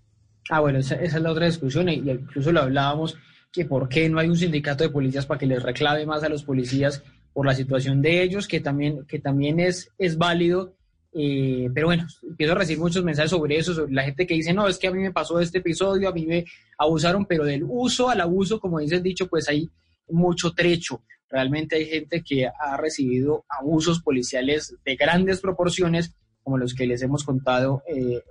[0.49, 3.17] Ah, bueno, esa, esa es la otra discusión y incluso lo hablábamos
[3.51, 6.29] que por qué no hay un sindicato de policías para que les reclame más a
[6.29, 7.03] los policías
[7.33, 10.75] por la situación de ellos, que también, que también es, es válido
[11.17, 14.51] eh, pero bueno, empiezo a recibir muchos mensajes sobre eso, sobre la gente que dice,
[14.51, 16.43] no, es que a mí me pasó este episodio, a mí me
[16.77, 19.69] abusaron, pero del uso al abuso, como dice el dicho, pues hay
[20.09, 21.03] mucho trecho.
[21.29, 27.01] Realmente hay gente que ha recibido abusos policiales de grandes proporciones, como los que les
[27.01, 28.21] hemos contado, eh, eh,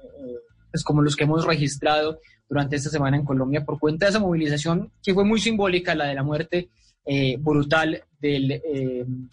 [0.75, 4.19] pues como los que hemos registrado durante esta semana en Colombia por cuenta de esa
[4.19, 6.69] movilización que fue muy simbólica, la de la muerte
[7.39, 8.61] brutal del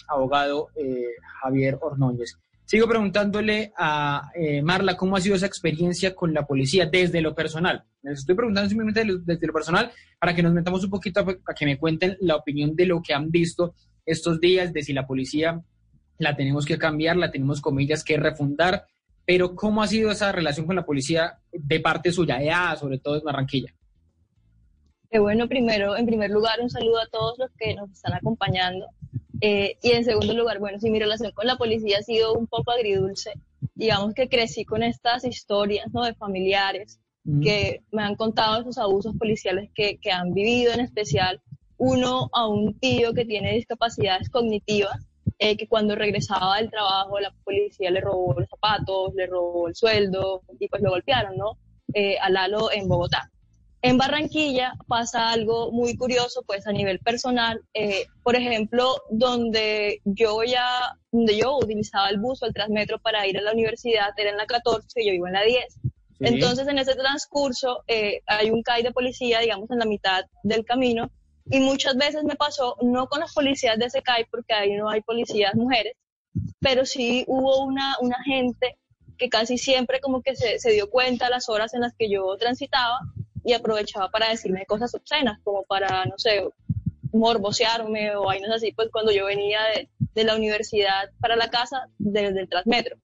[0.07, 0.67] abogado
[1.41, 2.37] Javier Ordóñez.
[2.71, 7.35] Sigo preguntándole a eh, Marla cómo ha sido esa experiencia con la policía desde lo
[7.35, 7.83] personal.
[8.01, 11.65] Les estoy preguntando simplemente desde lo personal para que nos metamos un poquito a, que
[11.65, 13.75] me cuenten la opinión de lo que han visto
[14.05, 15.61] estos días, de si la policía
[16.17, 18.85] la tenemos que cambiar, la tenemos comillas que refundar,
[19.25, 22.39] pero cómo ha sido esa relación con la policía de parte suya,
[22.75, 23.73] sobre todo en Barranquilla.
[25.09, 28.87] Eh, bueno, primero, en primer lugar, un saludo a todos los que nos están acompañando.
[29.41, 32.47] Eh, y en segundo lugar, bueno, si mi relación con la policía ha sido un
[32.47, 33.33] poco agridulce,
[33.75, 36.03] digamos que crecí con estas historias ¿no?
[36.03, 37.41] de familiares mm.
[37.41, 41.41] que me han contado esos abusos policiales que, que han vivido, en especial
[41.77, 45.03] uno a un tío que tiene discapacidades cognitivas,
[45.43, 49.75] eh, que cuando regresaba del trabajo la policía le robó los zapatos, le robó el
[49.75, 51.57] sueldo y pues lo golpearon, ¿no?
[51.95, 53.31] Eh, a Lalo en Bogotá.
[53.81, 60.43] En Barranquilla pasa algo muy curioso, pues a nivel personal, eh, por ejemplo, donde yo
[60.43, 64.29] ya, donde yo utilizaba el bus o el transmetro para ir a la universidad, era
[64.29, 65.65] en la 14 y yo vivo en la 10.
[66.19, 70.63] Entonces, en ese transcurso eh, hay un CAI de policía, digamos, en la mitad del
[70.65, 71.09] camino,
[71.49, 74.89] y muchas veces me pasó, no con las policías de ese CAI, porque ahí no
[74.89, 75.93] hay policías mujeres,
[76.59, 78.77] pero sí hubo una, una gente
[79.17, 82.35] que casi siempre como que se, se dio cuenta las horas en las que yo
[82.37, 82.99] transitaba
[83.43, 86.43] y aprovechaba para decirme cosas obscenas, como para, no sé,
[87.11, 91.87] morbosearme o vainas así, pues cuando yo venía de, de la universidad para la casa
[91.97, 92.97] desde el Transmetro.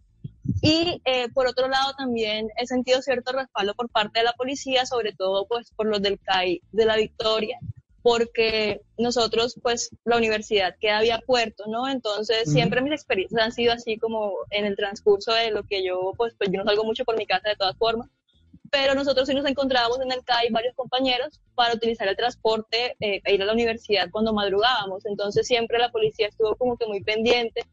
[0.61, 4.85] Y eh, por otro lado también he sentido cierto respaldo por parte de la policía,
[4.85, 7.59] sobre todo pues por los del CAI de la Victoria,
[8.07, 11.89] porque nosotros pues la universidad queda vía puerto, ¿no?
[11.89, 16.13] Entonces siempre mis experiencias han sido así como en el transcurso de lo que yo
[16.15, 18.07] pues, pues yo no salgo mucho por mi casa de todas formas,
[18.71, 23.19] pero nosotros sí nos encontrábamos en el CAI varios compañeros para utilizar el transporte eh,
[23.25, 25.05] e ir a la universidad cuando madrugábamos.
[25.05, 27.65] Entonces siempre la policía estuvo como que muy pendiente.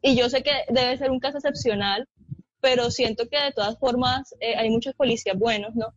[0.00, 2.08] Y yo sé que debe ser un caso excepcional,
[2.62, 5.92] pero siento que de todas formas eh, hay muchos policías buenos, ¿no?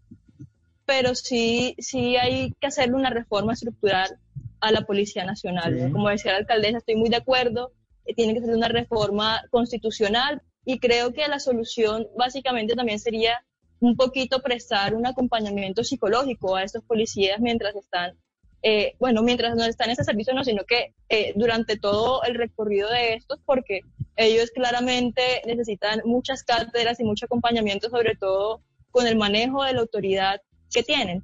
[0.86, 4.20] Pero sí, sí hay que hacerle una reforma estructural
[4.60, 5.92] a la Policía Nacional.
[5.92, 7.72] Como decía la alcaldesa, estoy muy de acuerdo,
[8.06, 13.44] eh, tiene que ser una reforma constitucional y creo que la solución básicamente también sería
[13.80, 18.18] un poquito prestar un acompañamiento psicológico a estos policías mientras están,
[18.64, 22.36] eh, bueno, mientras no están en ese servicio, no, sino que eh, durante todo el
[22.36, 23.82] recorrido de estos, porque
[24.16, 29.82] ellos claramente necesitan muchas cátedras y mucho acompañamiento, sobre todo con el manejo de la
[29.82, 31.24] autoridad tienen.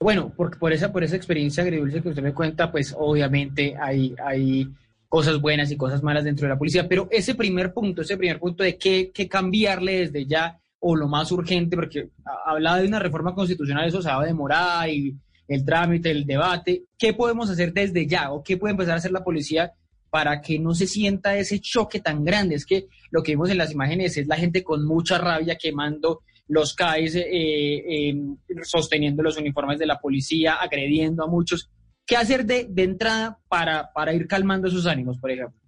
[0.00, 4.14] Bueno, porque por esa, por esa experiencia agridulce que usted me cuenta, pues obviamente hay,
[4.24, 4.68] hay
[5.08, 8.38] cosas buenas y cosas malas dentro de la policía, pero ese primer punto, ese primer
[8.38, 12.10] punto de qué, qué cambiarle desde ya o lo más urgente, porque
[12.46, 15.16] hablaba de una reforma constitucional, eso se va a demorar y
[15.48, 16.84] el trámite, el debate.
[16.96, 19.72] ¿Qué podemos hacer desde ya o qué puede empezar a hacer la policía
[20.10, 22.54] para que no se sienta ese choque tan grande?
[22.54, 26.20] Es que lo que vimos en las imágenes es la gente con mucha rabia quemando
[26.48, 28.14] los CAIs, eh, eh,
[28.62, 31.70] sosteniendo los uniformes de la policía, agrediendo a muchos.
[32.06, 35.58] ¿Qué hacer de, de entrada para, para ir calmando esos ánimos, por ejemplo?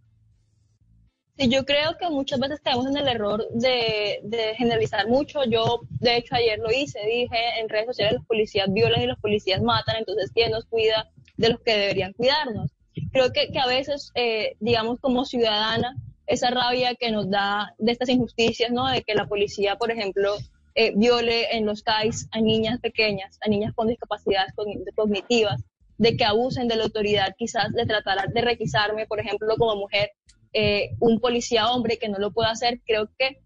[1.40, 4.20] Sí, yo creo que muchas veces caemos en el error de,
[4.58, 5.42] generalizar mucho.
[5.44, 9.18] Yo, de hecho, ayer lo hice, dije en redes sociales, los policías violan y los
[9.18, 12.70] policías matan, entonces, ¿quién nos cuida de los que deberían cuidarnos?
[13.10, 17.92] Creo que, que a veces, eh, digamos, como ciudadana, esa rabia que nos da de
[17.92, 18.86] estas injusticias, ¿no?
[18.88, 20.36] De que la policía, por ejemplo,
[20.80, 24.54] eh, viole en los CAIs a niñas pequeñas, a niñas con discapacidades
[24.96, 25.62] cognitivas,
[25.98, 30.12] de que abusen de la autoridad, quizás de tratar de requisarme, por ejemplo, como mujer,
[30.54, 32.80] eh, un policía hombre que no lo pueda hacer.
[32.86, 33.42] Creo que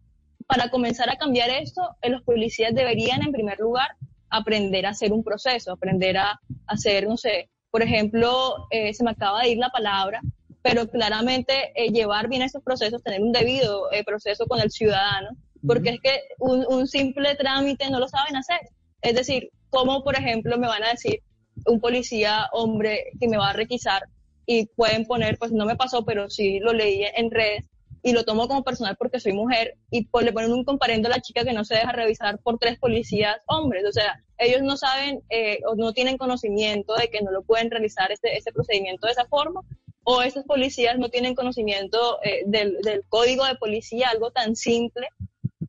[0.47, 3.89] para comenzar a cambiar esto, eh, los policías deberían, en primer lugar,
[4.31, 9.11] aprender a hacer un proceso, aprender a hacer, no sé, por ejemplo, eh, se me
[9.11, 10.21] acaba de ir la palabra,
[10.63, 15.31] pero claramente eh, llevar bien esos procesos, tener un debido proceso con el ciudadano,
[15.67, 18.61] porque es que un, un, simple trámite no lo saben hacer.
[19.03, 21.23] Es decir, ¿cómo, por ejemplo, me van a decir
[21.67, 24.03] un policía hombre que me va a requisar
[24.47, 27.65] y pueden poner, pues no me pasó, pero sí lo leí en redes,
[28.05, 31.13] y lo tomo como personal porque soy mujer y pues, le ponen un comparendo a
[31.13, 33.85] la chica que no se deja revisar por tres policías hombres.
[33.89, 37.71] O sea, ellos no saben eh, o no tienen conocimiento de que no lo pueden
[37.71, 39.63] realizar este, este procedimiento de esa forma
[40.05, 45.09] o esos policías no tienen conocimiento eh, del, del, código de policía, algo tan simple.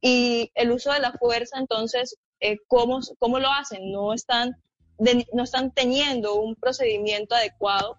[0.06, 3.92] Y el uso de la fuerza, entonces, eh, ¿cómo, ¿cómo, lo hacen?
[3.92, 4.56] No están,
[5.34, 7.98] no están teniendo un procedimiento adecuado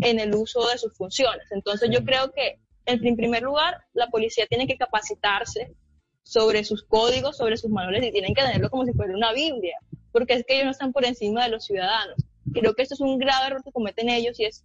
[0.00, 1.46] en el uso de sus funciones.
[1.52, 5.74] Entonces, yo creo que en primer lugar, la policía tiene que capacitarse
[6.24, 9.78] sobre sus códigos, sobre sus manuales y tienen que tenerlo como si fuera una Biblia,
[10.10, 12.16] porque es que ellos no están por encima de los ciudadanos.
[12.52, 14.64] Creo que esto es un grave error que cometen ellos y es,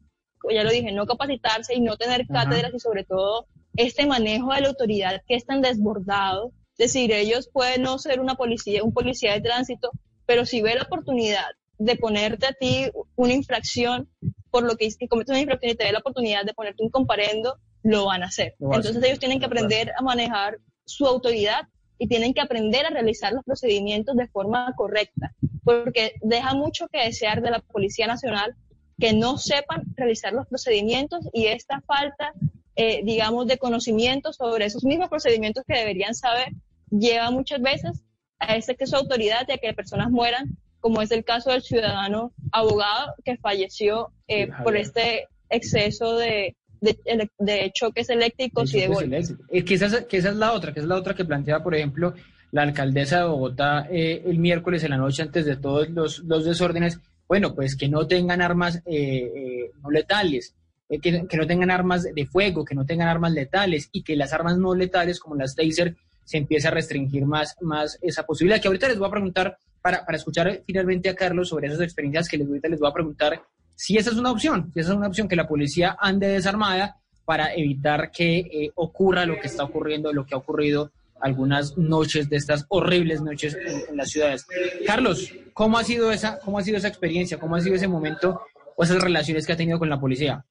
[0.49, 4.61] ya lo dije, no capacitarse y no tener cátedras y sobre todo este manejo de
[4.61, 6.51] la autoridad que es tan desbordado.
[6.79, 9.91] Es decir, ellos pueden no ser una policía, un policía de tránsito,
[10.25, 11.45] pero si ve la oportunidad
[11.77, 14.09] de ponerte a ti una infracción
[14.49, 16.89] por lo que, que cometes una infracción y te ve la oportunidad de ponerte un
[16.89, 18.55] comparendo, lo van a hacer.
[18.59, 23.33] Entonces ellos tienen que aprender a manejar su autoridad y tienen que aprender a realizar
[23.33, 28.55] los procedimientos de forma correcta, porque deja mucho que desear de la Policía Nacional
[28.97, 32.31] que no sepan realizar los procedimientos y esta falta,
[32.77, 36.53] eh, digamos, de conocimiento sobre esos mismos procedimientos que deberían saber
[36.91, 38.03] lleva muchas veces
[38.39, 41.61] a ese que su autoridad y a que personas mueran, como es el caso del
[41.61, 49.35] ciudadano abogado que falleció eh, por este exceso de, de, choques eléctricos y de golpes.
[49.49, 51.75] Es que esa, que esa es la otra, que es la otra que planteaba, por
[51.75, 52.13] ejemplo,
[52.51, 56.45] la alcaldesa de Bogotá eh, el miércoles en la noche antes de todos los, los
[56.45, 60.55] desórdenes, bueno, pues que no tengan armas eh, eh, no letales,
[60.89, 64.33] que, que, no tengan armas de fuego, que no tengan armas letales y que las
[64.33, 65.95] armas no letales como las taser
[66.29, 68.61] se empiece a restringir más, más esa posibilidad.
[68.61, 72.29] Que ahorita les voy a preguntar, para, para escuchar finalmente a Carlos sobre esas experiencias
[72.29, 73.41] que les, ahorita les voy a preguntar
[73.75, 76.97] si esa es una opción, si esa es una opción que la policía ande desarmada
[77.25, 82.29] para evitar que eh, ocurra lo que está ocurriendo, lo que ha ocurrido algunas noches
[82.29, 83.57] de estas horribles noches
[83.89, 84.45] en, las ciudades.
[84.85, 88.39] Carlos, ¿cómo ha sido esa, cómo ha sido esa experiencia, cómo ha sido ese momento
[88.75, 90.45] o esas relaciones que ha tenido con la policía?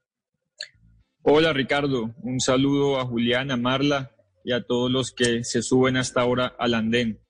[1.22, 4.10] Hola Ricardo, un saludo a Julián, a Marla
[4.48, 7.20] y a todos los que se suben hasta ahora al andén.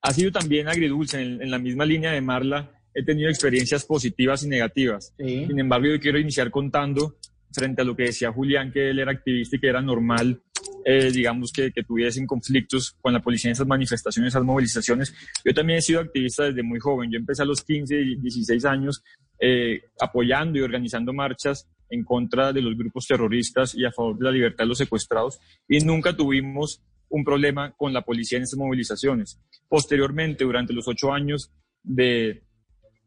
[0.00, 4.48] Ha sido también agridulce en la misma línea de Marla he tenido experiencias positivas y
[4.48, 5.12] negativas.
[5.18, 7.16] Sin embargo, yo quiero iniciar contando,
[7.52, 10.40] frente a lo que decía Julián, que él era activista y que era normal,
[10.84, 15.12] eh, digamos, que, que, tuviesen conflictos con la policía en esas manifestaciones, esas movilizaciones.
[15.44, 17.10] Yo también he sido activista desde muy joven.
[17.10, 19.02] Yo empecé a los 15, 16 años
[19.40, 24.24] eh, apoyando y organizando marchas en contra de los grupos terroristas y a favor de
[24.24, 28.58] la libertad de los secuestrados y nunca tuvimos un problema con la policía en esas
[28.58, 29.40] movilizaciones.
[29.68, 31.52] Posteriormente, durante los ocho años
[31.82, 32.42] de,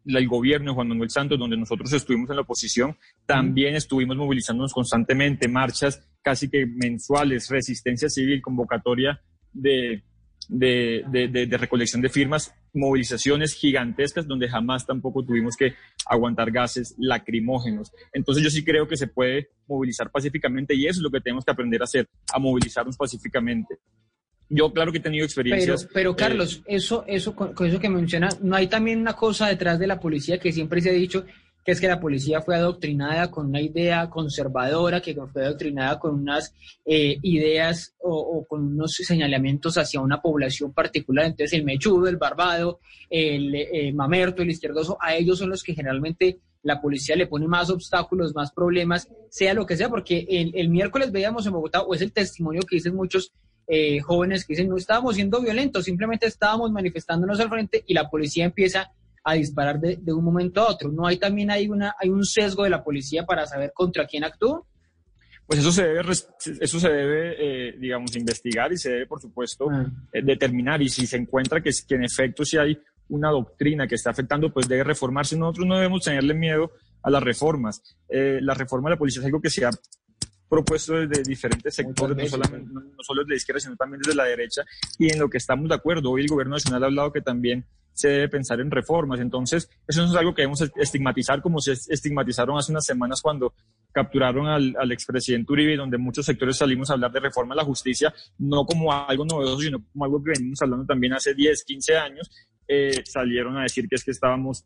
[0.06, 4.73] el gobierno de Juan Manuel Santos, donde nosotros estuvimos en la oposición, también estuvimos movilizándonos
[4.73, 9.21] constantemente, marchas casi que mensuales, resistencia civil, convocatoria
[9.52, 10.04] de,
[10.47, 15.74] de, de, recolección de firmas, movilizaciones gigantescas donde jamás tampoco tuvimos que
[16.06, 17.92] aguantar gases lacrimógenos.
[18.13, 21.44] Entonces yo sí creo que se puede movilizar pacíficamente y eso es lo que tenemos
[21.44, 23.80] que aprender a hacer, a movilizarnos pacíficamente.
[24.50, 25.88] Yo claro que he tenido experiencias.
[25.94, 29.78] Pero, eh, Carlos, eso, eso, con, eso que menciona, ¿no hay también una cosa detrás
[29.78, 31.26] de la policía que siempre se ha dicho,
[31.67, 36.15] que es que la policía fue adoctrinada con una idea conservadora, que fue adoctrinada con
[36.15, 36.53] unas
[36.86, 41.25] eh, ideas o, con unos señalamientos hacia una población particular.
[41.25, 45.75] Entonces, el mechudo, el barbado, el eh, mamerto, el izquierdoso, a ellos son los que
[45.75, 50.53] generalmente la policía le pone más obstáculos, más problemas, sea lo que sea, porque el,
[50.56, 53.34] el miércoles veíamos en Bogotá, o es el testimonio que dicen muchos,
[53.67, 58.10] eh, jóvenes que dicen no estábamos siendo violentos, simplemente estábamos manifestándonos al frente y la
[58.10, 58.93] policía empieza
[59.28, 60.90] a disparar de, un momento a otro.
[60.90, 64.24] ¿No hay también hay, una, hay un sesgo de la policía para saber contra quién
[64.24, 64.63] actúa?
[65.46, 69.68] Pues eso se debe, eso se debe eh, digamos, investigar y se debe, por supuesto,
[69.70, 69.86] ah.
[70.13, 70.82] eh, determinar.
[70.82, 74.50] Y si se encuentra que, que en efecto si hay una doctrina que está afectando,
[74.54, 75.38] pues debe reformarse.
[75.38, 76.72] Nosotros no debemos tenerle miedo
[77.04, 77.82] a las reformas.
[78.10, 79.72] la reforma de la policía es algo que se ha
[80.50, 84.23] propuesto desde diferentes sectores, no, solamente, no, solo de la izquierda, sino también desde la
[84.23, 84.63] derecha,
[84.98, 86.12] y en lo que estamos de acuerdo.
[86.12, 87.65] Hoy el gobierno nacional ha hablado que también
[87.98, 89.19] se debe pensar en reformas.
[89.19, 93.54] Entonces, eso no es algo que debemos estigmatizar como se estigmatizaron hace unas semanas cuando
[93.91, 97.65] capturaron al, al expresidente Uribe, donde muchos sectores salimos a hablar de reforma a la
[97.65, 101.98] justicia, no como algo novedoso, sino como algo que venimos hablando también hace 10, 15
[101.98, 102.29] años,
[102.67, 104.65] eh, salieron a decir que es que estábamos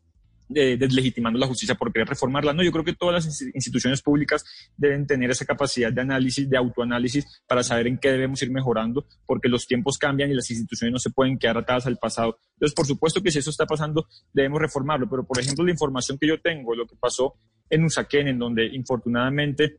[0.54, 2.52] eh, deslegitimando la justicia por querer reformarla.
[2.52, 4.44] No, yo creo que todas las instituciones públicas
[4.76, 9.06] deben tener esa capacidad de análisis, de autoanálisis, para saber en qué debemos ir mejorando,
[9.26, 12.38] porque los tiempos cambian y las instituciones no se pueden quedar atadas al pasado.
[12.54, 15.08] Entonces, por supuesto que si eso está pasando, debemos reformarlo.
[15.08, 17.34] Pero, por ejemplo, la información que yo tengo, lo que pasó
[17.70, 19.78] en Usaquén, en donde infortunadamente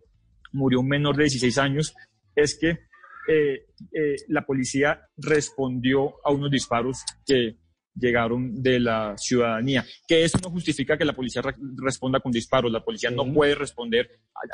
[0.54, 1.94] murió un menor de 16 años,
[2.36, 2.80] es que
[3.28, 7.58] eh, eh, la policía respondió a unos disparos que
[7.96, 9.86] llegaron de la ciudadanía.
[10.08, 11.42] Que eso no justifica que la policía
[11.78, 12.72] responda con disparos.
[12.72, 14.10] La policía no puede responder,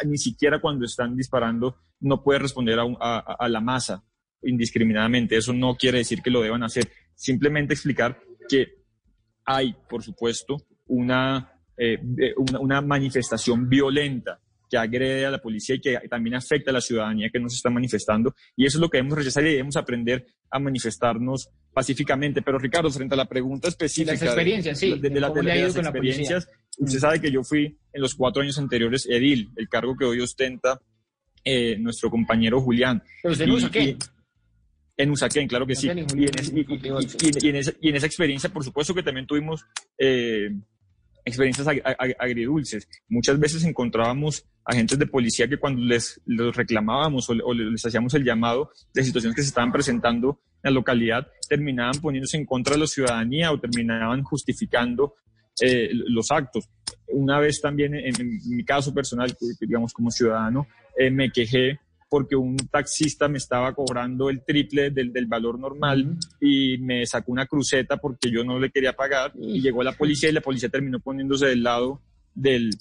[0.06, 4.04] ni siquiera cuando están disparando, no puede responder a, la masa
[4.42, 5.38] indiscriminadamente.
[5.38, 6.90] Eso no quiere decir que lo deban hacer.
[7.16, 8.68] Simplemente explicar que
[9.46, 12.00] hay, por supuesto, una, eh,
[12.38, 14.40] una, una manifestación violenta
[14.70, 17.70] que agrede a la policía y que también afecta a la ciudadanía que nos está
[17.70, 18.36] manifestando.
[18.56, 22.42] Y eso es lo que debemos rechazar y debemos aprender a manifestarnos pacíficamente.
[22.42, 24.14] Pero Ricardo, frente a la pregunta específica...
[24.14, 25.00] las experiencias, sí.
[25.00, 26.48] De, las experiencias,
[26.78, 30.22] usted sabe que yo fui en los cuatro años anteriores edil, el cargo que hoy
[30.22, 30.80] ostenta
[31.44, 33.02] eh, nuestro compañero Julián.
[33.22, 33.98] Pero usted no qué?
[34.98, 35.88] En Usaquén, claro que sí.
[35.88, 35.96] Y en,
[37.56, 39.66] esa, y en, esa, experiencia, por supuesto que también tuvimos
[39.98, 40.50] eh,
[41.26, 41.68] experiencias
[42.20, 42.88] agridulces.
[43.08, 48.72] Muchas veces encontrábamos agentes de policía que cuando les, reclamábamos o, les hacíamos el llamado
[48.94, 52.88] de situaciones que se estaban presentando en la localidad, terminaban poniéndose en contra de la
[52.88, 55.16] ciudadanía o terminaban justificando
[55.62, 56.70] eh, los actos.
[57.08, 58.14] Una vez también, en,
[58.48, 60.68] mi caso personal, digamos como ciudadano,
[60.98, 66.18] eh, me quejé porque un taxista me estaba cobrando el triple del, del, valor normal
[66.42, 70.30] y me sacó una cruceta porque yo no le quería pagar y llegó la policía
[70.30, 72.02] y la policía terminó poniéndose del lado
[72.34, 72.72] del,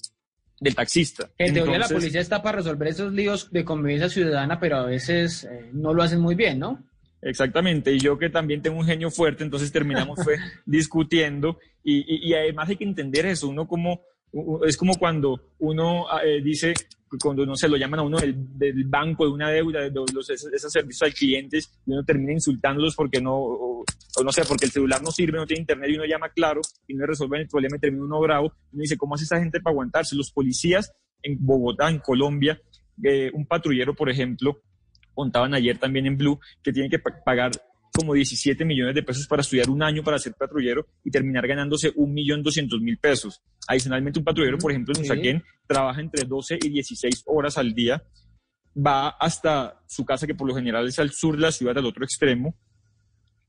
[0.59, 1.29] del taxista.
[1.37, 5.43] En teoría la policía está para resolver esos líos de convivencia ciudadana, pero a veces
[5.43, 6.83] eh, no lo hacen muy bien, ¿no?
[7.21, 12.33] Exactamente, y yo que también tengo un genio fuerte, entonces terminamos fue discutiendo y, y,
[12.33, 14.01] además hay que entender eso, uno como,
[14.65, 16.73] es como cuando uno eh, dice,
[17.21, 20.71] cuando no se lo llaman a uno del, banco de una deuda, de los, esos,
[20.71, 23.85] servicios al cliente, y uno termina insultándolos porque no, o,
[24.23, 26.93] no sé, porque el celular no sirve, no tiene internet y uno llama claro y
[26.93, 28.53] no resuelven el problema y termina uno bravo.
[28.71, 30.15] Uno dice, ¿cómo hace esa gente para aguantarse?
[30.15, 30.91] Los policías
[31.23, 32.61] en Bogotá, en Colombia,
[33.03, 34.61] eh, un patrullero, por ejemplo,
[35.13, 37.51] contaban ayer también en Blue, que tiene que pagar
[37.99, 41.91] como 17 millones de pesos para estudiar un año para ser patrullero y terminar ganándose
[41.95, 43.41] un millón doscientos mil pesos.
[43.67, 48.03] Adicionalmente, un patrullero, por ejemplo, en Usaquén, trabaja entre 12 y 16 horas al día,
[48.75, 51.85] va hasta su casa, que por lo general es al sur de la ciudad, al
[51.85, 52.55] otro extremo,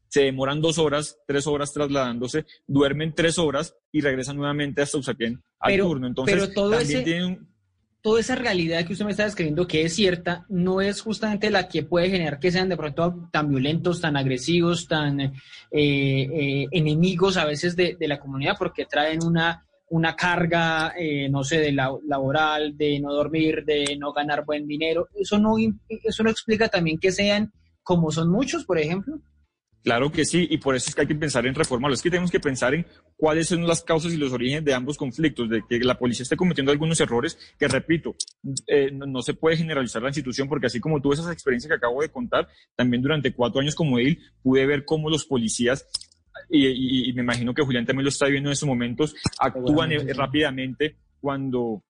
[0.09, 5.41] se demoran dos horas, tres horas trasladándose, duermen tres horas y regresan nuevamente hasta Usaquén
[5.61, 6.09] al turno.
[6.09, 7.49] Entonces, pero todo también
[8.03, 11.69] toda esa realidad que usted me está describiendo, que es cierta, no es justamente la
[11.69, 15.33] que puede generar que sean de pronto tan violentos, tan agresivos, tan eh,
[15.71, 21.59] eh, enemigos a veces de, la comunidad, porque traen una, una carga, eh, no sé,
[21.59, 25.09] de la, laboral, de no dormir, de no ganar buen dinero.
[25.15, 25.57] Eso no,
[25.89, 29.21] eso no explica también que sean como son muchos, por ejemplo.
[29.83, 31.95] Claro que sí, y por eso es que hay que pensar en reformarlo.
[31.95, 34.99] Es que tenemos que pensar en cuáles son las causas y los orígenes de ambos
[34.99, 38.15] conflictos, de que la policía esté cometiendo algunos errores que, repito,
[38.67, 42.03] eh, no, se puede generalizar la institución porque así como tuve esas experiencias que acabo
[42.03, 45.87] de contar, también durante cuatro años como él pude ver cómo los policías
[46.49, 51.85] y, me imagino que Julián también lo está viendo en estos momentos, actúan rápidamente cuando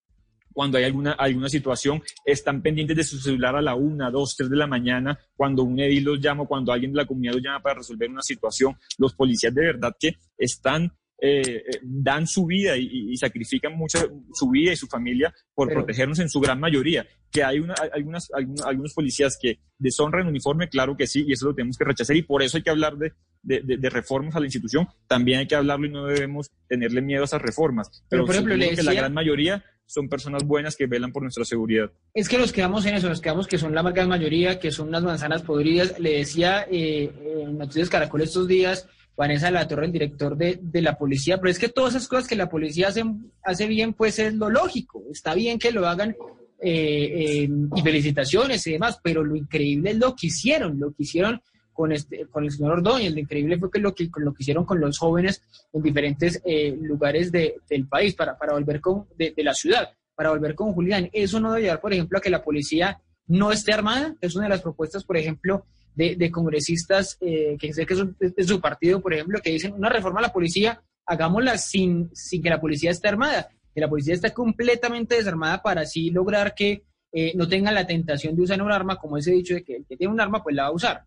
[0.61, 4.51] cuando hay alguna, alguna situación, están pendientes de su celular a la una, dos, tres
[4.51, 7.63] de la mañana, cuando un edil los llama, cuando alguien de la comunidad los llama
[7.63, 8.77] para resolver una situación.
[8.99, 14.01] Los policías de verdad que están eh, eh, dan su vida y, sacrifican mucho
[14.35, 17.07] su vida y su familia por protegernos en su gran mayoría.
[17.31, 18.29] Que hay una, algunas,
[18.63, 22.23] algunos, policías que deshonran uniforme, claro que sí, y eso lo tenemos que rechazar y
[22.23, 24.89] por eso hay que hablar de, de, reformas a la institución.
[25.07, 28.05] También hay que hablarlo y no debemos tenerle miedo a esas reformas.
[28.11, 31.91] Pero, por ejemplo, que la gran mayoría son personas buenas que velan por nuestra seguridad.
[32.15, 34.87] Es que nos quedamos en eso, nos quedamos que son la gran mayoría, que son
[34.87, 35.99] unas manzanas podridas.
[35.99, 37.11] Le decía eh,
[37.43, 41.59] en Noticias Caracol estos días, Vanessa La Torre, el director de, la policía, pero es
[41.59, 43.03] que todas esas cosas que la policía hace,
[43.43, 45.03] hace bien, pues es lo lógico.
[45.11, 46.15] Está bien que lo hagan
[46.63, 51.43] eh, y felicitaciones y demás, pero lo increíble es lo que hicieron, lo que hicieron
[51.81, 53.15] con, este, con el señor Ordóñez.
[53.15, 56.77] Lo increíble fue que lo que, lo que hicieron con los jóvenes en diferentes eh,
[56.79, 61.09] lugares del país para, para volver con, de, la ciudad, para volver con Julián.
[61.11, 64.15] Eso no debe llevar, por ejemplo, a que la policía no esté armada.
[64.21, 65.65] Es una de las propuestas, por ejemplo,
[65.95, 69.89] de, congresistas eh, que sé que son de, su partido, por ejemplo, que dicen una
[69.89, 74.13] reforma a la policía, hagámosla sin, sin que la policía esté armada, que la policía
[74.13, 78.71] esté completamente desarmada para así lograr que eh, no tengan la tentación de usar un
[78.71, 80.73] arma, como ese dicho de que el que tiene un arma, pues la va a
[80.73, 81.05] usar.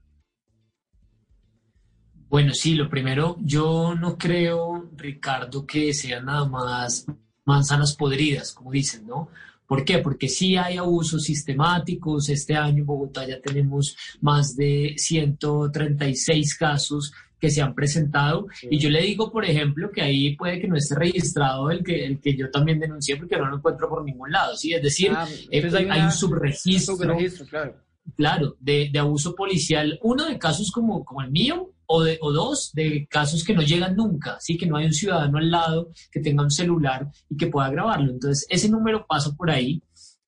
[2.33, 7.05] Bueno, sí, lo primero, yo no creo, Ricardo, que sean nada más
[7.45, 9.29] manzanas podridas, como dicen, ¿no?
[9.67, 9.99] ¿Por qué?
[9.99, 12.29] Porque sí hay abusos sistemáticos.
[12.29, 18.47] Este año en Bogotá ya tenemos más de 136 casos que se han presentado.
[18.63, 22.03] Y yo le digo, por ejemplo, que ahí puede que no esté registrado el que,
[22.03, 24.55] el que yo también denuncié porque no lo encuentro por ningún lado.
[24.55, 24.73] ¿sí?
[24.73, 27.75] Es decir, Ah, eh, hay un subregistro, subregistro, claro.
[28.17, 29.99] claro, de, de abuso policial.
[30.01, 34.37] Uno de casos como, como el mío o, dos de casos que no llegan nunca,
[34.39, 34.57] ¿sí?
[34.57, 38.11] que no hay un ciudadano al lado que tenga un celular y que pueda grabarlo.
[38.11, 39.81] Entonces, ese número pasa por ahí.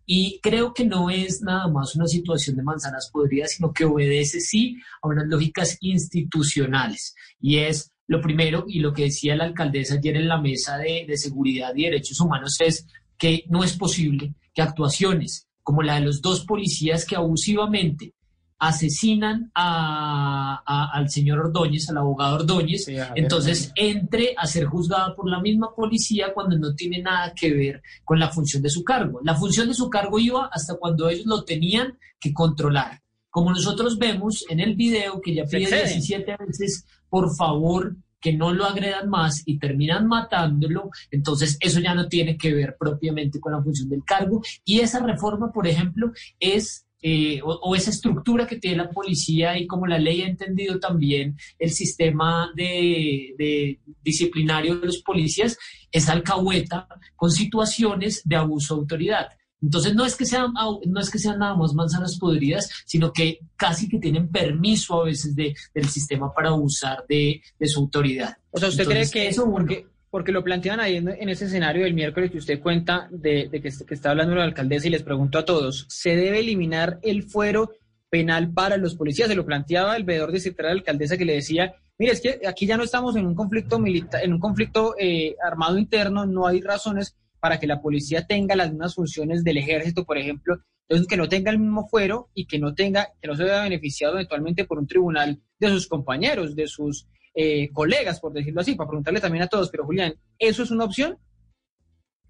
[0.08, 4.40] Y creo que no es nada más una situación de manzanas podridas, sino que obedece
[4.40, 7.16] sí a unas lógicas institucionales.
[7.40, 11.18] Y es lo primero, y lo que decía la alcaldesa ayer en la mesa de
[11.18, 12.86] seguridad y derechos humanos, es
[13.18, 18.14] que no es posible que actuaciones como la de los dos policías que abusivamente
[18.58, 22.86] asesinan a- a- al señor Ordóñez, al abogado Ordóñez,
[23.16, 27.82] entonces entre a ser juzgada por la misma policía cuando no tiene nada que ver
[28.04, 29.20] con la función de su cargo.
[29.24, 33.02] La función de su cargo iba hasta cuando ellos lo tenían que controlar.
[33.30, 36.00] Como nosotros vemos en el video que ya pide exceden.
[36.02, 41.94] 17 veces, por favor, que no lo agredan más y terminan matándolo, entonces eso ya
[41.94, 44.42] no tiene que ver propiamente con la función del cargo.
[44.64, 49.56] Y esa reforma, por ejemplo, es eh, o, o esa estructura que tiene la policía
[49.60, 55.56] y como la ley ha entendido también el sistema de, de disciplinario de los policías,
[55.92, 59.28] es alcahueta con situaciones de abuso de autoridad.
[59.62, 60.52] Entonces no es que sean
[60.88, 65.06] no es que sean nada más manzanas podridas, sino que casi que tienen permiso a
[65.06, 68.36] veces de, del sistema para abusar de, de su autoridad.
[68.50, 69.86] O sea, ¿usted Entonces, cree que eso porque,
[70.16, 73.70] porque lo plantean ahí en, ese escenario del miércoles que usted cuenta de, de que,
[73.86, 77.74] que está hablando la alcaldesa y les pregunto a todos, ¿se debe eliminar el fuero
[78.10, 79.28] penal para los policías?
[79.28, 82.40] Se lo planteaba el veedor distrital de la alcaldesa que le decía, mire, es que
[82.48, 86.48] aquí ya no estamos en un conflicto militar, en un conflicto eh, armado interno, no
[86.48, 91.10] hay razones para que la policía tenga las mismas funciones del ejército, por ejemplo, entonces
[91.10, 94.14] que no tenga el mismo fuero y que no tenga, que no se vea beneficiado
[94.14, 97.06] eventualmente por un tribunal de sus compañeros, de sus
[97.36, 100.86] eh, colegas, por decirlo así, para preguntarle también a todos, pero Julián, ¿eso es una
[100.86, 101.18] opción?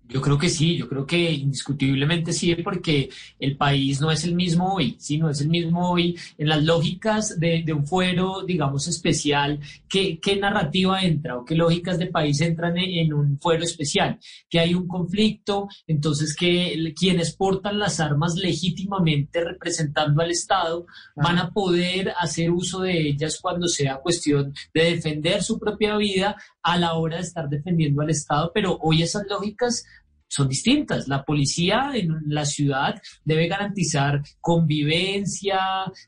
[0.08, 4.36] Yo creo que sí, yo creo que indiscutiblemente sí, porque el país no es el
[4.36, 6.16] mismo hoy, sí, no es el mismo hoy.
[6.38, 11.56] En las lógicas de, de un fuero, digamos, especial, ¿qué, qué narrativa entra o qué
[11.56, 14.20] lógicas de país entran en, en un fuero especial?
[14.48, 20.86] Que hay un conflicto, entonces que quienes portan las armas legítimamente representando al Estado
[21.16, 26.36] van a poder hacer uso de ellas cuando sea cuestión de defender su propia vida
[26.66, 29.86] a la hora de estar defendiendo al Estado, pero hoy esas lógicas
[30.28, 31.08] son distintas.
[31.08, 35.60] La policía en la ciudad debe garantizar convivencia,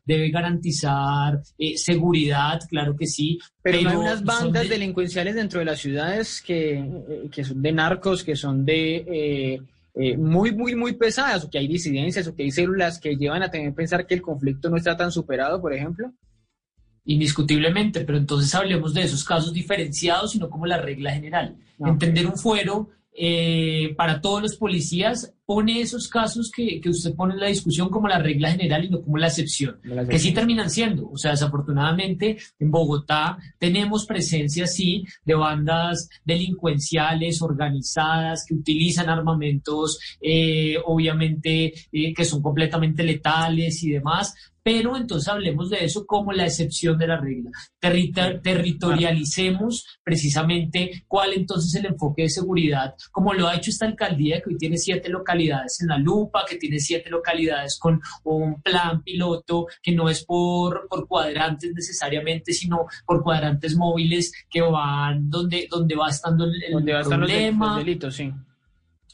[0.04, 3.38] debe garantizar eh, seguridad, claro que sí.
[3.62, 7.72] Pero, hay unas bandas de- delincuenciales dentro de las ciudades que, eh, que son de
[7.72, 9.62] narcos, que son de eh,
[9.94, 13.44] eh, muy, muy, muy pesadas, o que hay disidencias, o que hay células que llevan
[13.44, 16.12] a también pensar que el conflicto no está tan superado, por ejemplo.
[17.08, 21.56] Indiscutiblemente, pero entonces hablemos de esos casos diferenciados, sino como la regla general.
[21.80, 22.90] Entender un fuero
[23.20, 27.90] eh, para todos los policías pone esos casos que, que usted pone en la discusión
[27.90, 31.10] como la regla general y no como la excepción, la que sí terminan siendo.
[31.10, 40.00] O sea, desafortunadamente en Bogotá tenemos presencia, sí, de bandas delincuenciales organizadas que utilizan armamentos,
[40.22, 44.36] eh, obviamente, eh, que son completamente letales y demás,
[44.68, 47.52] pero entonces hablemos de eso como la excepción de la regla.
[47.80, 54.42] Territorialicemos precisamente cuál entonces es el enfoque de seguridad, como lo ha hecho esta alcaldía
[54.42, 59.02] que hoy tiene siete localidades en la lupa, que tiene siete localidades con un plan
[59.04, 65.70] piloto que no es por, por cuadrantes necesariamente, sino por cuadrantes móviles que van donde,
[65.72, 67.68] donde va estando el, el Donde va los, problema.
[67.68, 68.34] los delitos, sí.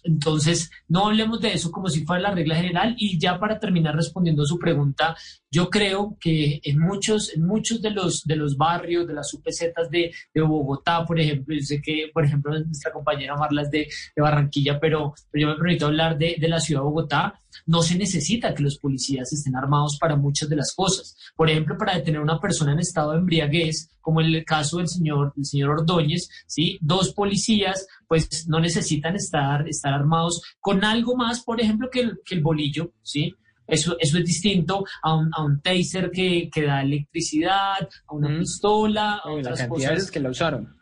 [0.03, 2.95] Entonces, no hablemos de eso como si fuera la regla general.
[2.97, 5.15] Y ya para terminar respondiendo a su pregunta,
[5.49, 9.89] yo creo que en muchos, en muchos de los, de los barrios, de las UPZs
[9.89, 13.87] de, de Bogotá, por ejemplo, yo sé que, por ejemplo, nuestra compañera Marla es de,
[14.15, 17.39] de Barranquilla, pero, pero yo me permito hablar de, de la ciudad de Bogotá.
[17.66, 21.16] No se necesita que los policías estén armados para muchas de las cosas.
[21.36, 24.80] Por ejemplo, para detener a una persona en estado de embriaguez, como en el caso
[24.80, 26.78] del señor, del señor Ordóñez, ¿sí?
[26.82, 32.20] Dos policías, pues no necesitan estar, estar armados con algo más, por ejemplo, que el,
[32.26, 33.34] que el bolillo, ¿sí?
[33.66, 38.38] Eso, eso es distinto a un, a un taser que, que da electricidad, a una
[38.38, 40.11] pistola, a la otras cantidad de veces cosas.
[40.11, 40.76] que la usaron.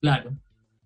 [0.00, 0.30] Claro.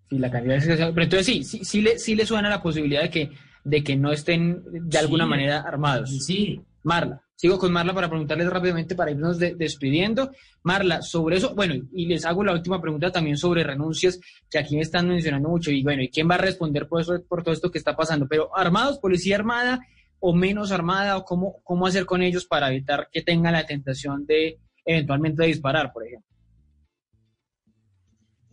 [0.08, 2.24] Sí, la cantidad de veces que se- Pero entonces sí, sí, sí le, sí le
[2.24, 3.30] suena la posibilidad de que,
[3.68, 5.30] de que no estén de alguna Sí.
[5.30, 6.24] manera armados.
[6.24, 6.60] Sí.
[6.82, 7.20] Marla.
[7.34, 10.32] Sigo con Marla para preguntarles rápidamente para irnos despidiendo.
[10.64, 14.18] Marla, sobre eso, bueno, y les hago la última pregunta también sobre renuncias,
[14.50, 17.22] que aquí me están mencionando mucho, y bueno, ¿y quién va a responder por, eso,
[17.28, 18.26] por todo esto que está pasando?
[18.26, 19.80] Pero armados, policía armada
[20.18, 24.26] o menos armada, o cómo, cómo hacer con ellos para evitar que tengan la tentación
[24.26, 26.27] de eventualmente disparar, por ejemplo.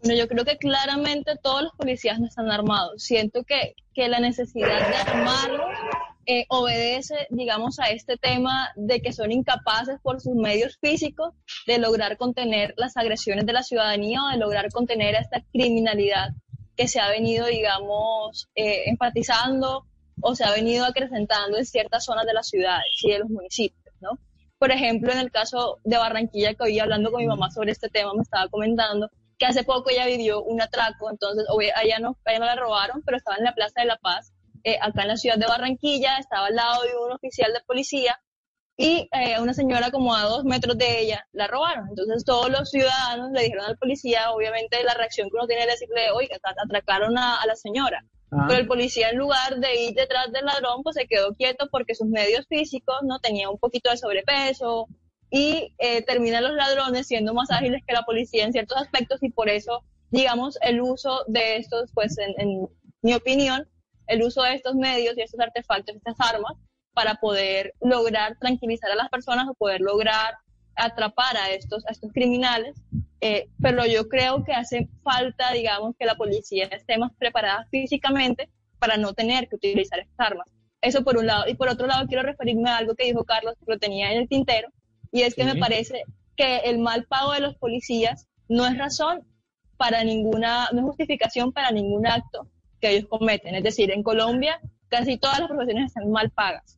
[0.05, 3.01] Bueno, yo creo que claramente todos los policías no están armados.
[3.01, 5.67] Siento que, que la necesidad de armarlos
[6.27, 11.33] eh, obedece, digamos, a este tema de que son incapaces por sus medios físicos
[11.65, 16.29] de lograr contener las agresiones de la ciudadanía o de lograr contener esta criminalidad
[16.77, 19.87] que se ha venido, digamos, eh, enfatizando
[20.21, 23.95] o se ha venido acrecentando en ciertas zonas de las ciudades y de los municipios,
[24.01, 24.19] ¿no?
[24.59, 27.89] Por ejemplo, en el caso de Barranquilla, que hoy hablando con mi mamá sobre este
[27.89, 31.45] tema, me estaba comentando que hace poco ella vivió un atraco, entonces,
[31.83, 34.33] ella no, ella no la robaron, pero estaba en la Plaza de la Paz
[34.63, 38.19] eh, acá en la ciudad de Barranquilla, estaba al lado de un oficial de policía
[38.77, 41.87] y eh, una señora como a dos metros de ella la robaron.
[41.89, 45.79] Entonces todos los ciudadanos le dijeron al policía, obviamente la reacción que uno tiene es
[45.79, 48.03] decirle, oiga, atracaron a, la señora.
[48.31, 48.45] Ah.
[48.47, 51.93] Pero el policía en lugar de ir detrás del ladrón, pues se quedó quieto porque
[51.93, 54.87] sus medios físicos no tenían un poquito de sobrepeso
[55.29, 59.29] y eh, terminan los ladrones siendo más ágiles que la policía en ciertos aspectos y
[59.29, 62.67] por eso, digamos, el uso de estos, pues en
[63.01, 63.67] mi opinión,
[64.07, 66.53] el uso de estos medios y estos artefactos, estas armas,
[66.93, 70.35] para poder lograr tranquilizar a las personas o poder lograr
[70.75, 72.75] atrapar a estos, a estos criminales.
[73.21, 78.49] Eh, pero yo creo que hace falta, digamos, que la policía esté más preparada físicamente
[78.79, 80.47] para no tener que utilizar estas armas.
[80.81, 81.45] Eso por un lado.
[81.47, 84.19] Y por otro lado, quiero referirme a algo que dijo Carlos, que lo tenía en
[84.19, 84.69] el tintero,
[85.15, 86.03] y es que me parece
[86.35, 89.25] que el mal pago de los policías no es razón
[89.77, 92.49] para ninguna, no es justificación para ningún acto
[92.81, 93.55] que ellos cometen.
[93.55, 94.59] Es decir, en Colombia
[94.89, 96.77] casi todas las profesiones están mal pagas.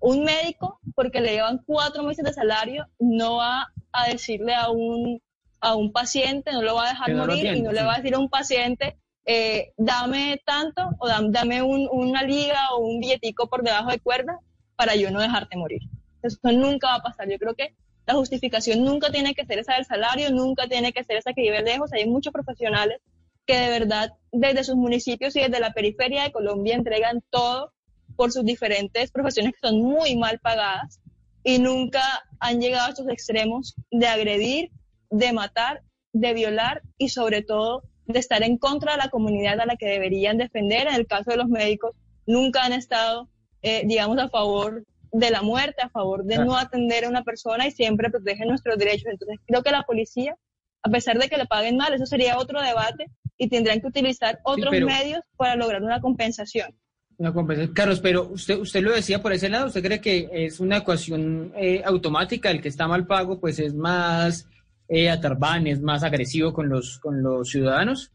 [0.00, 5.22] Un médico, porque le llevan cuatro meses de salario, no va a decirle a un,
[5.60, 8.16] a un paciente, no lo va a dejar morir y no le va a decir
[8.16, 13.90] a un paciente, eh, dame tanto o dame, una liga o un billetico por debajo
[13.90, 14.40] de cuerda
[14.74, 15.82] para yo no dejarte morir.
[16.28, 17.28] Eso nunca va a pasar.
[17.28, 17.74] Yo creo que
[18.06, 21.42] la justificación nunca tiene que ser esa del salario, nunca tiene que ser esa que
[21.42, 21.92] vive lejos.
[21.92, 23.00] Hay muchos profesionales
[23.46, 27.72] que de verdad desde sus municipios y desde la periferia de Colombia entregan todo
[28.16, 31.00] por sus diferentes profesiones que son muy mal pagadas
[31.44, 32.02] y nunca
[32.40, 34.70] han llegado a estos extremos de agredir,
[35.10, 39.66] de matar, de violar y sobre todo de estar en contra de la comunidad a
[39.66, 40.88] la que deberían defender.
[40.88, 41.92] En el caso de los médicos,
[42.26, 43.28] nunca han estado,
[43.62, 47.66] eh, digamos, a favor de la muerte, a favor de no atender a una persona
[47.66, 49.06] y siempre protegen nuestros derechos.
[49.10, 50.36] Entonces, creo que la policía,
[50.82, 53.06] a pesar de que le paguen mal, eso sería otro debate,
[53.38, 56.74] y tendrán que utilizar otros medios para lograr una compensación.
[57.16, 57.72] Una compensación.
[57.72, 61.52] Carlos, pero usted, usted lo decía por ese lado, ¿usted cree que es una ecuación
[61.56, 62.50] eh, automática?
[62.50, 64.48] El que está mal pago, pues es más
[64.88, 68.12] eh, atarbán, es más agresivo con los, con los ciudadanos.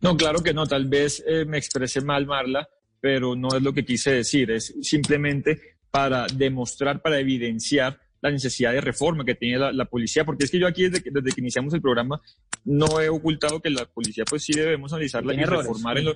[0.00, 2.68] No, claro que no, tal vez eh, me expresé mal, Marla,
[3.00, 8.72] pero no es lo que quise decir, es simplemente para demostrar, para evidenciar la necesidad
[8.72, 11.40] de reforma que tiene la, policía, porque es que yo aquí desde que, desde que
[11.40, 12.20] iniciamos el programa
[12.64, 16.12] no he ocultado que la policía pues sí debemos analizarla y reformar, en eh,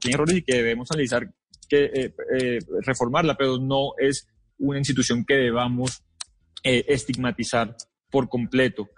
[0.00, 1.30] tiene errores y que debemos analizar
[1.68, 4.26] que eh, eh, reformarla, pero no es
[4.56, 6.02] una institución que debamos
[6.62, 7.76] estigmatizar
[8.10, 8.88] por completo.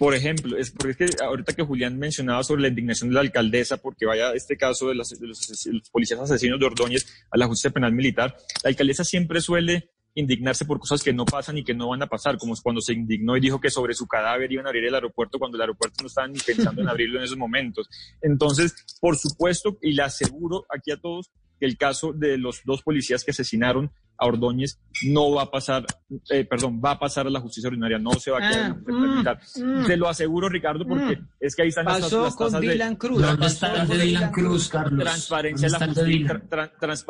[0.00, 3.20] Por ejemplo, es porque es que ahorita que Julián mencionaba sobre la indignación de la
[3.20, 7.46] alcaldesa porque vaya este caso de, los, de los policías asesinos de Ordóñez a la
[7.46, 8.34] justicia penal militar,
[8.64, 12.06] la alcaldesa siempre suele indignarse por cosas que no pasan y que no van a
[12.06, 14.94] pasar, como cuando se indignó y dijo que sobre su cadáver iban a abrir el
[14.94, 17.86] aeropuerto cuando el aeropuerto no estaban ni pensando en abrirlo en esos momentos.
[18.22, 21.30] Entonces, por supuesto, y le aseguro aquí a todos
[21.60, 25.84] que el caso de los dos policías que asesinaron a Ordóñez no va a pasar,
[26.30, 29.24] eh, perdón, va a pasar a la justicia ordinaria, no se va a quedar en
[29.24, 29.86] la mm, mm.
[29.86, 31.28] Te lo aseguro, Ricardo, porque mm.
[31.40, 33.22] es que ahí están las, las con Dylan Cruz.
[33.22, 35.00] ¿Dónde está de Dylan Cruz, Carlos?
[35.00, 36.42] Transparencia la justicia.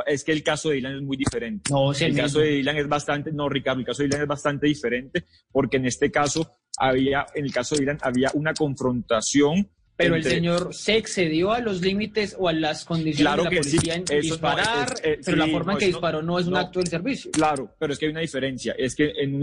[0.06, 1.70] es que el caso de Dylan es muy diferente.
[1.70, 4.66] No, el, caso de Dylan es bastante, no, Ricardo, el caso de Dylan es bastante
[4.68, 6.48] diferente, porque en este caso
[6.78, 9.68] había, en el caso de Dylan había una confrontación
[10.00, 13.94] pero el señor se excedió a los límites o a las condiciones de la policía
[13.94, 17.30] en disparar, eh, pero la forma en que disparó no es un acto del servicio.
[17.32, 18.74] Claro, pero es que hay una diferencia.
[18.78, 19.40] Es que en,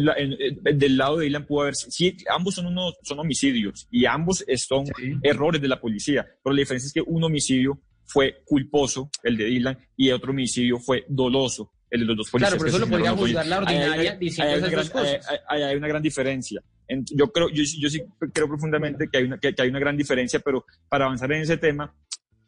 [0.78, 1.76] del lado de Dylan pudo haber...
[1.76, 4.86] Sí, ambos son, unos, son homicidios y ambos son
[5.22, 9.45] errores de la policía, pero la diferencia es que un homicidio fue culposo, el de
[9.45, 12.53] Dylan, y otro homicidio fue doloso, el de los dos policías.
[12.53, 15.28] Claro, pero eso lo podría juzgar la ordinaria diciendo esas dos cosas.
[15.47, 18.01] hay una gran diferencia yo creo, yo, yo sí
[18.33, 21.57] creo profundamente que hay, una, que, hay una gran diferencia, pero para avanzar en ese
[21.57, 21.93] tema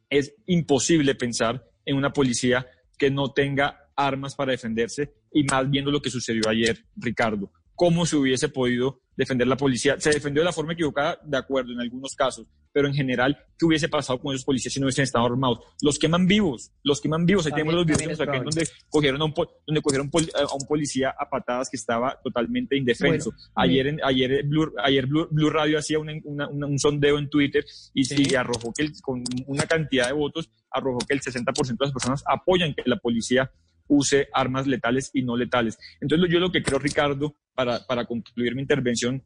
[0.09, 2.67] es imposible pensar en una policía
[2.97, 7.51] que no tenga armas para defenderse y más viendo lo que sucedió ayer, Ricardo.
[7.79, 9.95] ¿Cómo se hubiese podido defender la policía?
[9.99, 13.65] Se defendió de la forma equivocada, de acuerdo, en algunos casos, pero en general, ¿qué
[13.65, 15.59] hubiese pasado con esos policías si no hubiesen estado armados?
[15.81, 17.45] Los queman vivos, los queman vivos.
[17.45, 19.33] Ahí tenemos los videos aquí donde cogieron, a un,
[19.65, 23.31] donde cogieron a un policía a patadas que estaba totalmente indefenso.
[23.55, 27.63] ayer, en, ayer, Blue, ayer Blue, Radio hacía un sondeo en Twitter
[27.93, 32.23] y, arrojó que con una cantidad de votos arrojó que el 60% de las personas
[32.27, 33.49] apoyan que la policía
[33.89, 35.77] use armas letales y no letales.
[35.99, 39.21] Entonces, yo lo que creo, Ricardo, para, para concluir mi intervención,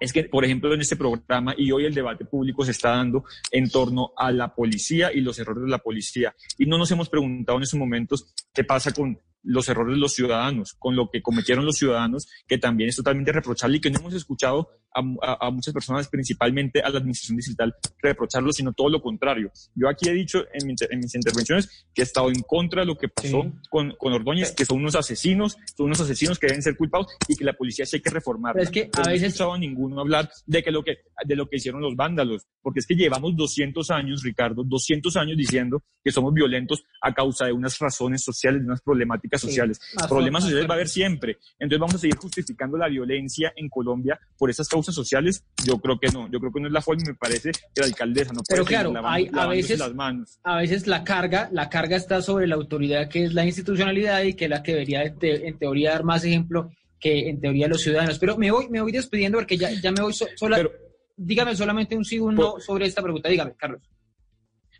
[0.00, 3.24] es que, por ejemplo, en este programa y hoy el debate público se está dando
[3.50, 6.34] en torno a la policía y los errores de la policía.
[6.58, 10.12] Y no nos hemos preguntado en esos momentos qué pasa con los errores de los
[10.12, 14.00] ciudadanos, con lo que cometieron los ciudadanos, que también es totalmente reprochable y que no
[14.00, 19.50] hemos escuchado a, muchas personas, principalmente a la administración digital, reprocharlo, sino todo lo contrario.
[19.74, 20.66] Yo aquí he dicho en,
[20.98, 24.64] mis intervenciones que he estado en contra de lo que pasó con, con, Ordóñez, que
[24.64, 27.96] son unos asesinos, son unos asesinos que deben ser culpados y que la policía sí
[27.96, 28.58] hay que reformar.
[28.58, 29.20] Es que a veces...
[29.20, 31.94] No he escuchado a ninguno hablar de, que lo que, de lo que hicieron los
[31.94, 37.12] vándalos, porque es que llevamos 200 años, Ricardo, 200 años diciendo que somos violentos a
[37.12, 39.80] causa de unas razones sociales, de unas problemáticas sociales.
[40.08, 41.38] Problemas sociales va a haber siempre.
[41.58, 45.98] Entonces vamos a seguir justificando la violencia en Colombia por esas causas sociales, yo creo
[45.98, 46.30] que no.
[46.30, 48.64] Yo creo que no es la forma y me parece que la alcaldesa no puede
[48.64, 50.38] Pero claro, hay, a veces, las manos.
[50.42, 54.34] A veces la carga, la carga está sobre la autoridad que es la institucionalidad y
[54.34, 58.18] que es la que debería en teoría dar más ejemplo que en teoría los ciudadanos.
[58.18, 60.68] Pero me voy, me voy despidiendo porque ya, ya me voy sola.
[61.16, 63.28] dígame solamente un sí o un no sobre esta pregunta.
[63.28, 63.82] Dígame, Carlos.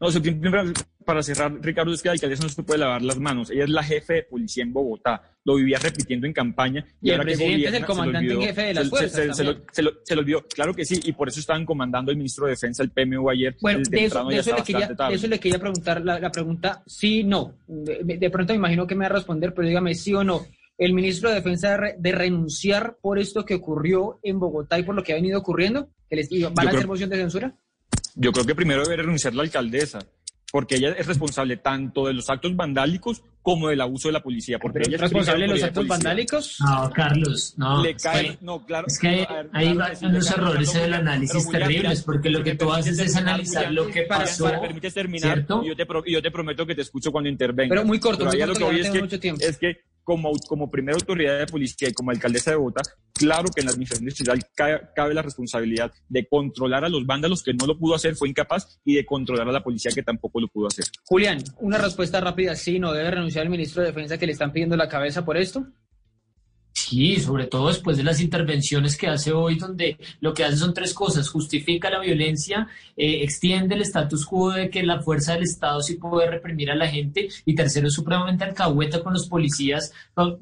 [0.01, 0.09] No,
[1.07, 3.51] para cerrar, Ricardo, es que la alcaldesa no se puede lavar las manos.
[3.51, 5.23] Ella es la jefe de policía en Bogotá.
[5.45, 6.85] Lo vivía repitiendo en campaña.
[7.01, 9.37] Y, ahora el presidente que es el comandante en jefe de las fuerzas.
[9.37, 9.83] Se, lo, se,
[10.15, 10.45] lo, olvidó.
[10.49, 13.57] Claro que sí, y por eso estaban comandando el ministro de Defensa, el PMU, ayer.
[13.61, 17.55] Bueno, de eso, le quería, eso, le quería, preguntar la, pregunta sí, no.
[17.69, 20.45] De, pronto me imagino que me va a responder, pero dígame sí o no.
[20.77, 25.05] ¿El ministro de Defensa de, renunciar por esto que ocurrió en Bogotá y por lo
[25.05, 25.89] que ha venido ocurriendo?
[26.11, 27.57] ¿Que les, ¿Van a hacer moción de censura?
[28.17, 30.01] Yo creo que primero debe renunciar la alcaldesa
[30.51, 34.59] porque ella es responsable tanto de los actos vandálicos como del abuso de la policía.
[34.59, 36.57] Porque ella es responsable de los actos vandálicicos?
[36.61, 37.83] No, Carlos, no.
[37.83, 38.87] Le cae, no, claro.
[38.87, 43.17] Es que ahí van unos errores del análisis terribles, porque lo que tú haces es
[43.17, 44.45] analizar lo que pasó.
[44.45, 47.75] Para, permites terminar, y yo, te, yo te prometo que te escucho cuando intervenga.
[47.75, 51.41] Pero muy corto, pero lo que voy es que, es que como, como primera autoridad
[51.41, 52.83] de policía y como alcaldesa de Bogotá,
[53.13, 54.41] claro que en la administración distrital
[54.95, 58.79] cabe, la responsabilidad de controlar a los vándalos que no lo pudo hacer, fue incapaz,
[58.85, 60.85] y de controlar a la policía que tampoco lo pudo hacer.
[61.05, 64.53] Julián, una respuesta rápida, sí, no debe renunciar el ministro de Defensa que le están
[64.53, 65.67] pidiendo la cabeza por esto.
[66.77, 70.75] Sí, sobre todo después de las intervenciones que hace hoy, donde lo que hace son
[70.75, 71.31] tres cosas.
[71.31, 75.95] Justifica la violencia, eh, extiende el status quo de que la fuerza del Estado sí
[75.95, 79.91] puede reprimir a la gente y tercero, es supremamente alcahueta con los policías.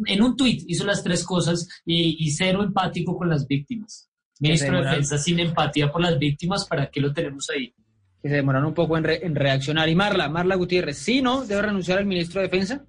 [0.07, 4.11] En un tuit hizo las tres cosas y, cero empático con las víctimas.
[4.41, 7.72] Ministro de Defensa sin empatía por las víctimas, ¿para qué lo tenemos ahí?
[8.20, 9.89] Que se demoraron un poco en, en reaccionar.
[9.89, 12.85] Y Marla, Marla Gutiérrez, ¿sí no debe renunciar al ministro de Defensa?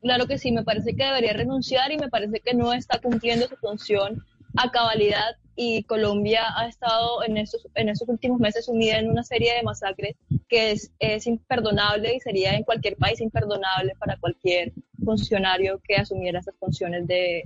[0.00, 3.48] Claro que sí, me parece que debería renunciar y me parece que no está cumpliendo
[3.48, 4.24] su función
[4.56, 9.24] a cabalidad y Colombia ha estado en estos, en estos últimos meses sumida en una
[9.24, 10.14] serie de masacres
[10.48, 14.72] que es, es imperdonable y sería en cualquier país imperdonable para cualquier
[15.04, 17.42] funcionario que asumiera esas funciones de,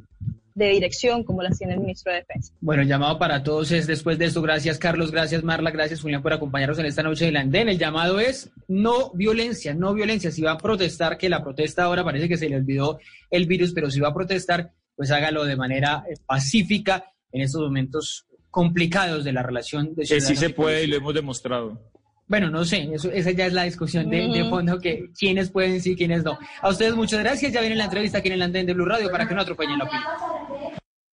[0.55, 2.53] de dirección como las tiene el ministro de Defensa.
[2.61, 4.43] Bueno, el llamado para todos es después de esto.
[4.43, 7.69] Gracias Carlos, gracias Marla, gracias Julián por acompañarnos en esta noche de la Andén.
[7.69, 10.31] El llamado es no violencia, no violencia.
[10.31, 12.99] Si va a protestar, que la protesta ahora parece que se le olvidó
[13.31, 17.63] el virus, pero si va a protestar, pues hágalo de manera eh, pacífica en estos
[17.63, 20.29] momentos complicados de la relación de ciudadanos.
[20.29, 21.81] Sí se puede y lo hemos demostrado.
[22.29, 25.95] Bueno, no sé, eso, esa ya es la discusión de, fondo, que quiénes pueden sí,
[25.97, 26.39] quiénes no.
[26.61, 29.11] A ustedes muchas gracias, ya viene la entrevista aquí en el Andén de Blue Radio
[29.11, 30.05] para que no atropellen la opinión.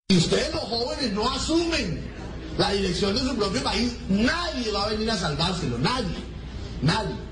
[0.09, 2.00] Si ustedes los jóvenes no asumen
[2.56, 6.16] la dirección de su propio país, nadie va a venir a salvárselo, nadie,
[6.82, 7.28] nadie.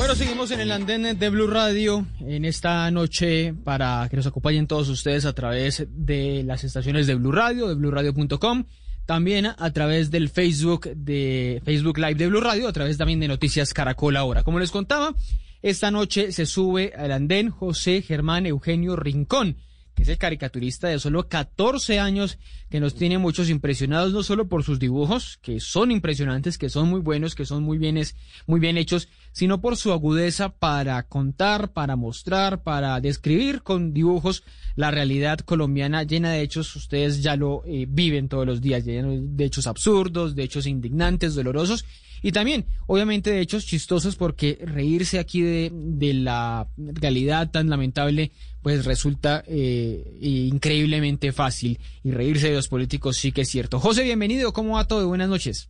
[0.00, 4.66] Bueno, seguimos en el andén de Blue Radio en esta noche para que nos acompañen
[4.66, 8.64] todos ustedes a través de las estaciones de Blue Radio, de BlueRadio.com
[9.04, 13.28] también a través del Facebook de Facebook Live de Blue Radio, a través también de
[13.28, 14.42] Noticias Caracol ahora.
[14.42, 15.14] Como les contaba,
[15.60, 19.58] esta noche se sube al andén José Germán Eugenio Rincón,
[20.02, 22.38] es el caricaturista de solo 14 años
[22.70, 26.88] que nos tiene muchos impresionados, no solo por sus dibujos, que son impresionantes, que son
[26.88, 28.00] muy buenos, que son muy bien,
[28.46, 34.44] muy bien hechos, sino por su agudeza para contar, para mostrar, para describir con dibujos
[34.76, 36.74] la realidad colombiana llena de hechos.
[36.76, 41.34] Ustedes ya lo eh, viven todos los días, lleno de hechos absurdos, de hechos indignantes,
[41.34, 41.84] dolorosos
[42.22, 48.32] y también, obviamente, de hechos chistosos porque reírse aquí de, de la realidad tan lamentable,
[48.62, 51.78] pues resulta eh, increíblemente fácil.
[52.04, 53.80] Y reírse de los políticos sí que es cierto.
[53.80, 54.52] José, bienvenido.
[54.52, 55.08] ¿Cómo va todo?
[55.08, 55.68] Buenas noches.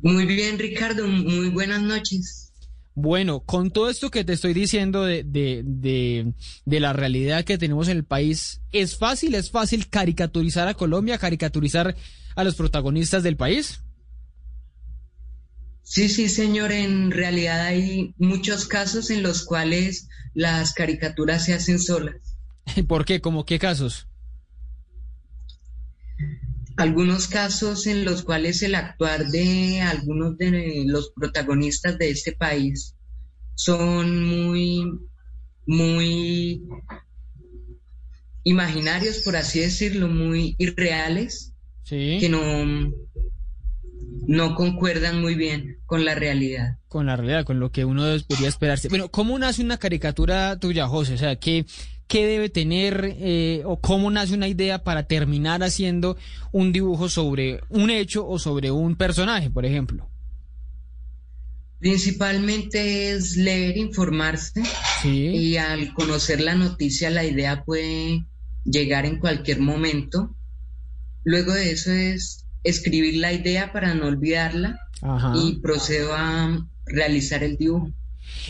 [0.00, 1.06] Muy bien, Ricardo.
[1.06, 2.52] Muy buenas noches.
[2.94, 6.32] Bueno, con todo esto que te estoy diciendo de, de, de,
[6.64, 11.16] de, la realidad que tenemos en el país, ¿es fácil, es fácil caricaturizar a Colombia,
[11.16, 11.94] caricaturizar
[12.34, 13.82] a los protagonistas del país?
[15.88, 16.70] Sí, sí, señor.
[16.70, 22.36] En realidad hay muchos casos en los cuales las caricaturas se hacen solas.
[22.86, 23.22] ¿Por qué?
[23.22, 24.06] ¿Cómo qué casos?
[26.76, 32.94] Algunos casos en los cuales el actuar de algunos de los protagonistas de este país
[33.54, 34.92] son muy,
[35.64, 36.68] muy
[38.44, 42.18] imaginarios, por así decirlo, muy irreales, ¿Sí?
[42.20, 42.92] que no,
[44.26, 46.76] no concuerdan muy bien con la realidad.
[46.88, 48.90] Con la realidad, con lo que uno debería esperarse.
[48.90, 51.14] Bueno, ¿cómo nace una caricatura tuya, José?
[51.14, 51.64] O sea, ¿qué,
[52.06, 56.18] qué debe tener eh, o cómo nace una idea para terminar haciendo
[56.52, 60.06] un dibujo sobre un hecho o sobre un personaje, por ejemplo?
[61.78, 64.62] Principalmente es leer, informarse
[65.04, 68.26] y al conocer la noticia la idea puede
[68.66, 70.36] llegar en cualquier momento.
[71.24, 74.78] Luego de eso es escribir la idea para no olvidarla
[75.34, 77.92] y procedo a realizar el dibujo.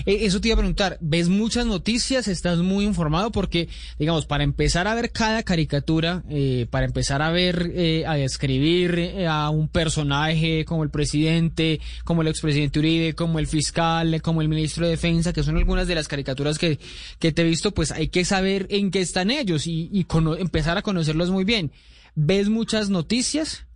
[0.06, 2.28] E, eso te iba a preguntar, ¿ves muchas noticias?
[2.28, 3.30] ¿Estás muy informado?
[3.30, 3.68] Porque,
[3.98, 8.98] digamos, para empezar a ver cada caricatura, eh, para empezar a ver, eh, a describir
[8.98, 14.42] eh, a un personaje como el presidente, como el expresidente Uribe, como el fiscal, como
[14.42, 16.78] el ministro de Defensa, que son algunas de las caricaturas que,
[17.18, 20.06] que te he visto, pues hay que saber en qué están ellos y, y
[20.38, 21.72] empezar a conocerlos muy bien.
[22.14, 23.67] ¿Ves muchas noticias?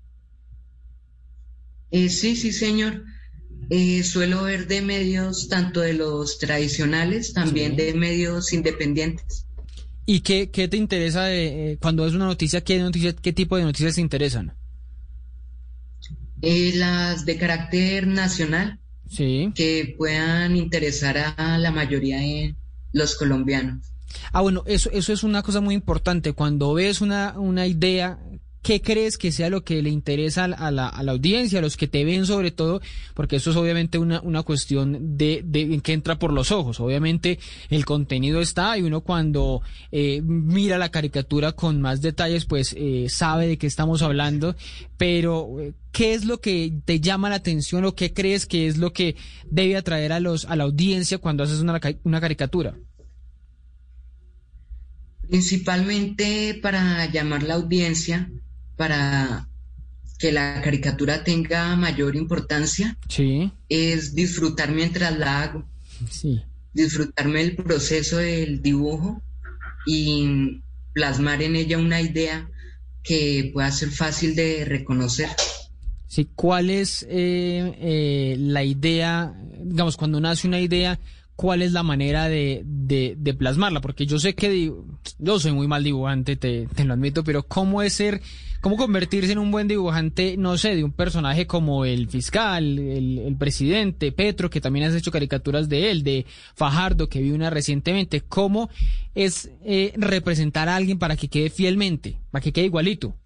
[1.93, 3.05] Eh, sí, sí, señor.
[3.71, 9.47] Eh, suelo ver de medios tanto de los tradicionales, también de medios independientes.
[10.05, 12.63] ¿Y qué, qué te interesa de, eh, cuando es una noticia?
[12.63, 13.15] ¿qué, noticia?
[13.15, 14.55] ¿Qué tipo de noticias te interesan?
[16.43, 18.81] las de carácter nacional.
[19.09, 19.53] Sí.
[19.55, 22.57] Que puedan interesar a la mayoría de
[22.93, 23.93] los colombianos.
[24.33, 26.33] Ah, bueno, eso, eso es una cosa muy importante.
[26.33, 28.19] Cuando ves una, una idea
[28.63, 32.05] ¿Qué crees que sea lo que le interesa a la, audiencia, a los que te
[32.05, 32.81] ven sobre todo?
[33.13, 36.79] Porque eso es obviamente una, cuestión de, de, que entra por los ojos.
[36.79, 37.41] Obviamente
[37.71, 43.07] el contenido está y uno cuando eh, mira la caricatura con más detalles pues eh,
[43.09, 44.55] sabe de qué estamos hablando.
[44.97, 48.77] Pero eh, ¿qué es lo que te llama la atención o qué crees que es
[48.77, 49.17] lo que
[49.51, 52.77] debe atraer a, los, a la audiencia cuando haces una, una caricatura?
[55.29, 58.31] Principalmente para llamar la audiencia
[58.83, 59.47] para
[60.19, 63.53] que la caricatura tenga mayor importancia sí.
[63.69, 65.65] es disfrutar mientras la hago.
[66.11, 66.43] Sí.
[66.75, 69.23] Disfrutarme el proceso del dibujo
[69.87, 70.63] y
[70.93, 72.51] plasmar en ella una idea
[73.05, 75.29] que pueda ser fácil de reconocer.
[76.09, 80.99] Sí, ¿cuál es eh, eh, la idea, digamos, cuando nace una idea,
[81.37, 84.73] cuál es la manera de, de, plasmarla, porque yo sé que
[85.19, 88.21] yo soy muy mal dibujante, te, te, lo admito, pero ¿cómo es ser,
[88.63, 93.19] cómo convertirse en un buen dibujante, no sé, de un personaje como el fiscal, el,
[93.19, 97.51] el presidente, Petro, que también has hecho caricaturas de él, de Fajardo, que vi una
[97.51, 98.71] recientemente, cómo
[99.17, 103.17] es eh, representar a alguien para que quede fielmente, para que quede igualito?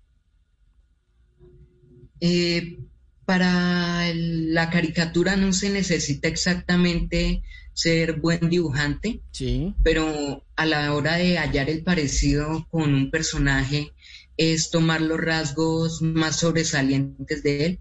[2.18, 2.78] Eh,
[3.26, 7.42] para la caricatura no se necesita exactamente
[7.74, 9.74] ser buen dibujante, sí.
[9.82, 13.92] pero a la hora de hallar el parecido con un personaje
[14.36, 17.80] es tomar los rasgos más sobresalientes de él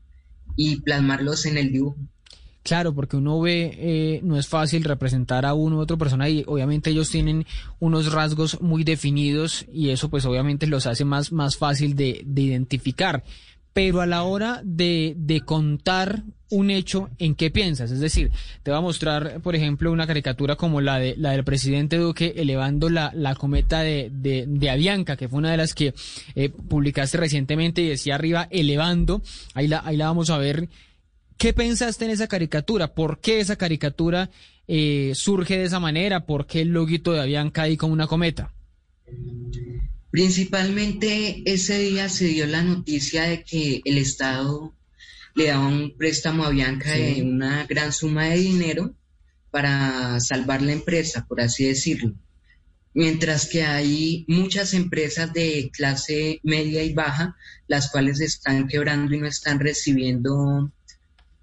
[0.55, 1.97] y plasmarlos en el dibujo.
[2.63, 6.43] Claro, porque uno ve, eh, no es fácil representar a uno u otro persona y
[6.47, 7.45] obviamente ellos tienen
[7.79, 12.41] unos rasgos muy definidos y eso pues obviamente los hace más, más fácil de, de
[12.41, 13.23] identificar
[13.75, 17.91] pero a la hora de, de, contar un hecho, ¿en qué piensas?
[17.91, 18.31] Es decir,
[18.63, 22.35] te va a mostrar, por ejemplo, una caricatura como la, de, la del presidente Duque
[22.37, 25.93] elevando la, la cometa de, de, Avianca, que fue una de las que
[26.35, 29.21] eh, publicaste recientemente y decía arriba elevando,
[29.55, 30.69] ahí la, ahí la vamos a ver.
[31.35, 32.93] ¿Qué pensaste en esa caricatura?
[32.93, 34.29] ¿Por qué esa caricatura
[34.69, 36.25] eh, surge de esa manera?
[36.25, 38.53] ¿Por qué el loguito de Avianca ahí como una cometa?
[40.15, 44.73] Principalmente ese día se dio la noticia de que el Estado
[45.35, 48.95] le daba un préstamo a Bianca de una gran suma de dinero
[49.51, 52.13] para salvar la empresa, por así decirlo.
[52.93, 57.35] Mientras que hay muchas empresas de clase media y baja,
[57.67, 60.71] las cuales están quebrando y no están recibiendo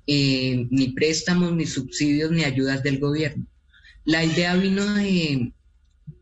[0.07, 3.45] eh, ni préstamos, ni subsidios, ni ayudas del gobierno.
[4.07, 5.53] La idea vino de,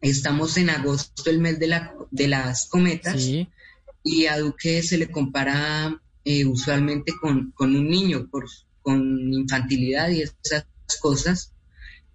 [0.01, 3.29] estamos en agosto, el mes de, la, de las cometas,
[4.03, 8.47] y a Duque se le compara eh, usualmente con, un niño, por,
[8.83, 10.67] con infantilidad y esas
[11.01, 11.53] cosas.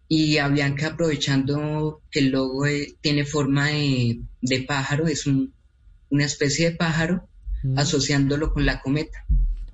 [0.07, 6.71] Y a Bianca aprovechando que el logo eh, tiene forma de, pájaro, es una especie
[6.71, 7.27] de pájaro,
[7.63, 7.79] mm.
[7.79, 9.25] asociándolo con la cometa.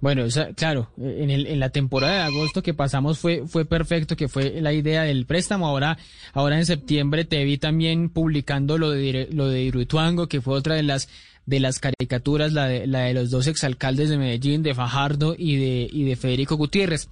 [0.02, 0.26] Bueno,
[0.56, 4.60] claro, en, el, en la temporada de agosto que pasamos fue, fue perfecto, que fue
[4.60, 5.68] la idea del préstamo.
[5.68, 6.00] Ahora,
[6.34, 10.74] ahora en septiembre te vi también publicando lo de, lo de Iruituango, que fue otra
[10.76, 11.08] de las
[11.46, 15.58] de las caricaturas, la de, la de los dos exalcaldes de Medellín, de Fajardo y
[15.58, 17.10] de, y de Federico Gutiérrez.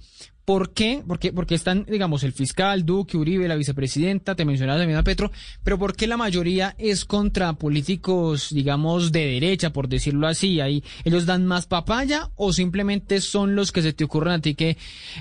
[0.50, 1.04] ¿Por qué?
[1.06, 5.30] Porque, porque están, digamos, el fiscal, Duque, Uribe, la vicepresidenta, te mencionaba también a Petro,
[5.62, 10.60] pero ¿por qué la mayoría es contra políticos, digamos, de derecha, por decirlo así?
[10.60, 14.56] Ahí, ¿Ellos dan más papaya o simplemente son los que se te ocurren a ti
[14.56, 14.76] que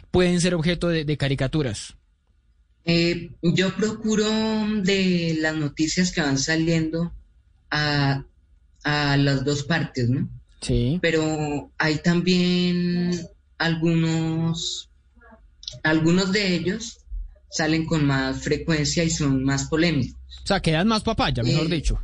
[0.09, 1.95] pueden ser objeto de, caricaturas?
[2.85, 4.25] Eh, yo procuro
[4.81, 7.13] de las noticias que van saliendo
[7.69, 8.25] a
[8.83, 10.27] a las dos partes, ¿no?
[10.61, 10.97] Sí.
[11.03, 13.11] Pero hay también
[13.59, 14.88] algunos,
[15.83, 16.99] algunos de ellos
[17.49, 20.19] salen con más frecuencia y son más polémicos.
[20.43, 21.99] O sea, quedan más papaya, mejor eh, dicho.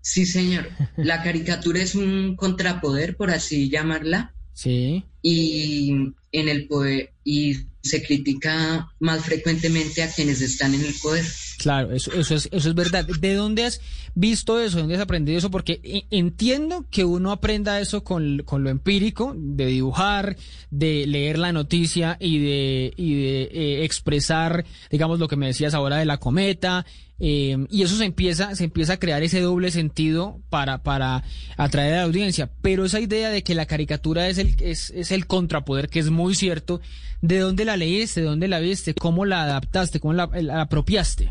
[0.00, 0.68] Sí, señor.
[0.96, 4.34] La caricatura es un contrapoder, por así llamarla.
[4.52, 5.04] Sí.
[5.20, 5.90] Y
[6.32, 11.24] en el poder, y se critica más frecuentemente a quienes están en el poder.
[11.58, 13.06] Claro, eso, eso, es, eso es verdad.
[13.06, 13.80] ¿De dónde has
[14.14, 14.76] visto eso?
[14.76, 15.50] ¿De dónde has aprendido eso?
[15.50, 20.36] Porque e, entiendo que uno aprenda eso con, con lo empírico, de dibujar,
[20.70, 25.74] de leer la noticia y de, y de eh, expresar, digamos, lo que me decías
[25.74, 26.84] ahora de la cometa,
[27.18, 31.24] Em, y eso se empieza, se empieza a crear ese doble sentido para, para
[31.56, 32.50] atraer a la audiencia.
[32.62, 36.10] Pero esa idea de que la caricatura es el, es, es el contrapoder, que es
[36.10, 36.80] muy cierto,
[37.22, 38.20] ¿de dónde la leíste?
[38.20, 38.94] ¿De dónde la viste?
[38.94, 40.00] ¿Cómo la adaptaste?
[40.00, 40.24] ¿Cómo la,
[40.60, 41.30] apropiaste?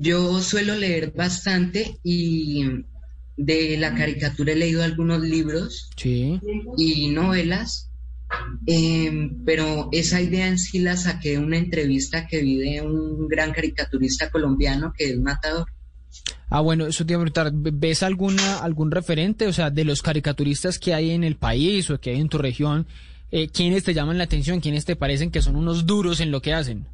[0.00, 2.64] Yo suelo leer bastante y
[3.36, 5.90] de la caricatura he leído algunos libros
[6.76, 7.90] y novelas
[8.66, 13.26] Em, pero esa idea en sí la saqué de una entrevista que vi de un
[13.28, 15.66] gran caricaturista colombiano que es Matador.
[16.48, 20.02] Ah, bueno, eso te iba a preguntar, ¿ves alguna, algún referente, o sea, de los
[20.02, 22.86] caricaturistas que hay en el país o que hay en tu región,
[23.30, 26.42] eh, quiénes te llaman la atención, quiénes te parecen que son unos duros en lo
[26.42, 26.86] que hacen?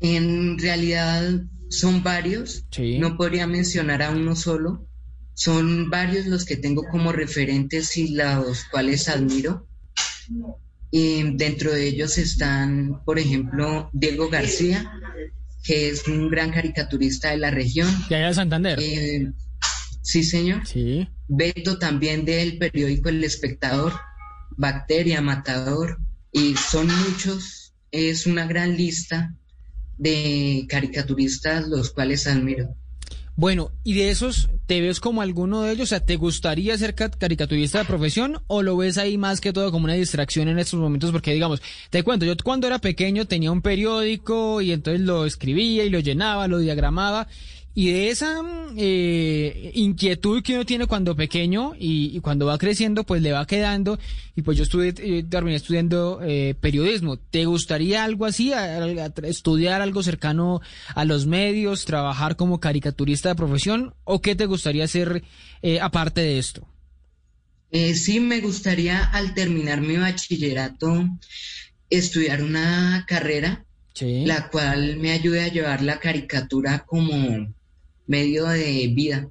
[0.00, 2.64] En realidad son varios,
[2.98, 4.86] no podría mencionar a uno solo,
[5.34, 9.66] son varios los que tengo como referentes y los cuales admiro.
[10.90, 14.92] Y dentro de ellos están, por ejemplo, Diego García,
[15.64, 17.88] que es un gran caricaturista de la región.
[18.08, 18.78] ¿De allá de Santander?
[18.80, 19.32] Eh,
[20.02, 20.64] sí, señor.
[20.66, 21.08] Sí.
[21.26, 23.92] Beto también del periódico El Espectador,
[24.56, 25.98] Bacteria, Matador,
[26.30, 29.34] y son muchos, es una gran lista
[29.98, 32.76] de caricaturistas los cuales admiro.
[33.36, 35.88] Bueno, y de esos, ¿te ves como alguno de ellos?
[35.88, 39.72] O sea, ¿te gustaría ser caricaturista de profesión o lo ves ahí más que todo
[39.72, 41.10] como una distracción en estos momentos?
[41.10, 45.84] Porque, digamos, te cuento, yo cuando era pequeño tenía un periódico y entonces lo escribía
[45.84, 47.26] y lo llenaba, lo diagramaba
[47.76, 48.40] y de esa
[48.76, 53.98] eh, inquietud que uno tiene cuando pequeño y, cuando va creciendo, pues le va quedando.
[54.36, 57.16] Y pues yo estudié, eh, terminé estudiando eh, periodismo.
[57.16, 58.52] ¿Te gustaría algo así?
[59.24, 60.60] ¿Estudiar algo cercano
[60.94, 61.84] a los medios?
[61.84, 63.94] ¿Trabajar como caricaturista de profesión?
[64.04, 65.24] ¿O qué te gustaría hacer
[65.80, 66.68] aparte de esto?
[67.94, 71.08] sí, me gustaría al terminar mi bachillerato
[71.90, 73.64] estudiar una carrera
[74.00, 77.54] la cual me ayude a llevar la caricatura como
[78.06, 79.28] medio de vida.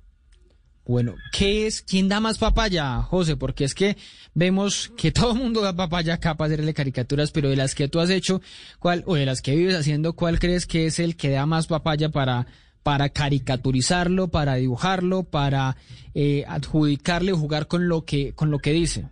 [0.86, 1.82] Bueno, ¿qué es?
[1.82, 3.38] ¿Quién da más papaya, José?
[3.38, 3.96] Porque es que
[4.34, 7.88] vemos que todo el mundo da papaya capaz de hacerle caricaturas, pero de las que
[7.88, 8.42] tú has hecho,
[8.80, 11.68] ¿cuál, o de las que vives haciendo, cuál crees que es el que da más
[11.68, 12.48] papaya para,
[12.84, 15.78] para caricaturizarlo, para dibujarlo, para
[16.14, 19.10] eh, adjudicarle o jugar con lo que, con lo que dice?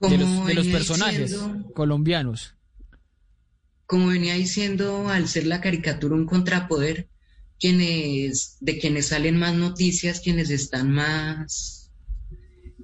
[0.00, 1.36] De los, de los personajes
[1.74, 2.54] colombianos
[3.88, 7.08] como venía diciendo, al ser la caricatura un contrapoder,
[7.58, 11.90] quienes, de quienes salen más noticias, quienes están más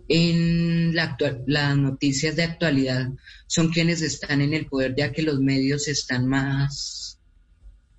[0.09, 1.15] en la
[1.47, 3.11] las noticias de actualidad,
[3.47, 7.21] son quienes están en el poder, ya que los medios están más,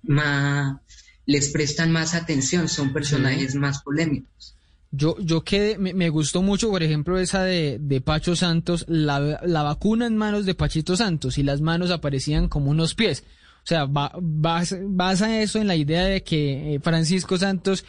[0.02, 0.80] más,
[1.26, 4.55] les prestan más atención, son personajes más polémicos.
[4.92, 9.62] Yo, yo quedé, me, gustó mucho, por ejemplo, esa de, de Pacho Santos, la, la,
[9.62, 13.24] vacuna en manos de Pachito Santos y las manos aparecían como unos pies.
[13.58, 17.84] O sea, va, basa eso en la idea de que eh, Francisco Santos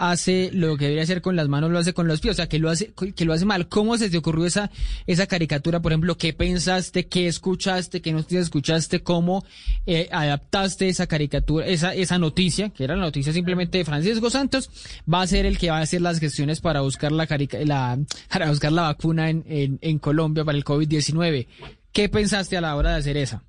[0.00, 2.48] hace lo que debería hacer con las manos, lo hace con los pies, o sea,
[2.48, 3.68] que lo hace, que lo hace mal.
[3.68, 4.70] ¿Cómo se te ocurrió esa,
[5.06, 6.16] esa caricatura, por ejemplo?
[6.16, 9.44] ¿Qué pensaste, qué escuchaste, qué noticias escuchaste, cómo
[9.84, 14.70] eh, adaptaste esa caricatura, esa, esa noticia, que era la noticia simplemente de Francisco Santos,
[15.12, 17.28] va a ser el que va a hacer las gestiones para buscar la,
[17.64, 17.98] la
[18.30, 21.46] para buscar la vacuna en, en, en Colombia para el COVID-19.
[21.92, 23.44] ¿Qué pensaste a la hora de hacer esa?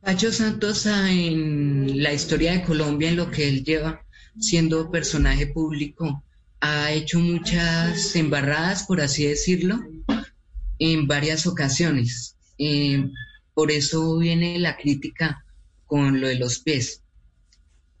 [0.00, 4.03] Pacho Santos en la historia de Colombia, en lo que él lleva,
[4.38, 6.22] siendo personaje público,
[6.60, 9.80] ha hecho muchas embarradas, por así decirlo,
[10.78, 12.36] en varias ocasiones.
[12.58, 13.10] Eh,
[13.52, 15.44] por eso viene la crítica
[15.86, 17.02] con lo de los pies.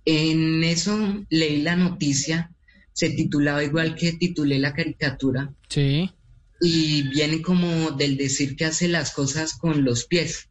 [0.04, 2.50] En eso leí la noticia,
[2.92, 5.52] se titulaba igual que titulé la caricatura.
[5.68, 6.10] Sí.
[6.60, 10.48] Y viene como del decir que hace las cosas con los pies,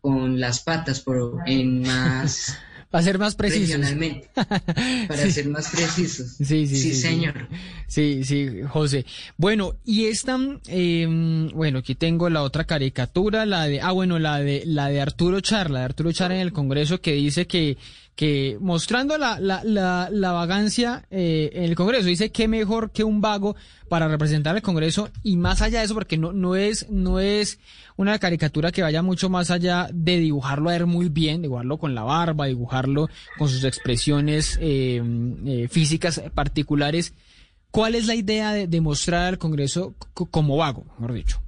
[0.00, 2.56] con las patas, pero en más
[2.90, 3.80] Para ser más precisos.
[5.08, 6.32] Para ser más precisos.
[6.38, 6.94] Sí, sí, sí.
[6.94, 7.48] señor.
[7.86, 9.06] Sí, sí, José.
[9.36, 10.36] Bueno, y esta,
[10.66, 15.00] em, bueno, aquí tengo la otra caricatura, la de, ah, bueno, la de, la de
[15.00, 17.78] Arturo Char, la de Arturo Char en el Congreso que dice que,
[18.20, 23.22] que mostrando la, la, la, vagancia eh, en el Congreso, dice que mejor que un
[23.22, 23.56] vago
[23.88, 27.58] para representar al Congreso y más allá de eso, porque no, no es, no es
[27.96, 31.94] una caricatura que vaya mucho más allá de dibujarlo a él muy bien, dibujarlo con
[31.94, 33.08] la barba, dibujarlo
[33.38, 35.02] con sus expresiones eh,
[35.46, 37.14] eh, físicas particulares.
[37.70, 41.42] ¿Cuál es la idea de, mostrar al Congreso como vago, mejor dicho?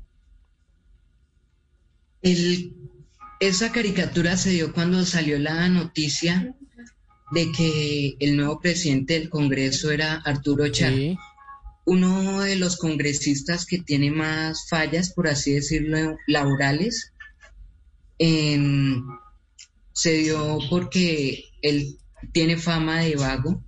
[2.23, 6.55] esa caricatura se dio cuando salió la noticia
[7.33, 10.93] de que el nuevo presidente del Congreso era Arturo Char.
[11.85, 17.13] Uno de los congresistas que tiene más fallas, por así decirlo, laborales,
[18.19, 21.99] se dio porque él
[22.33, 23.65] tiene fama de vago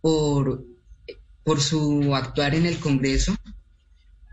[0.00, 0.64] por,
[1.42, 3.34] por su actuar en el Congreso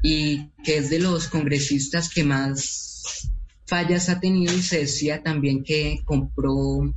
[0.04, 3.32] y que es de los congresistas que más
[3.66, 6.94] fallas ha tenido y se decía también que compró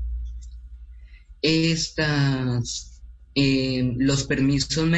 [1.43, 2.91] estas
[3.35, 4.89] eh, los permisos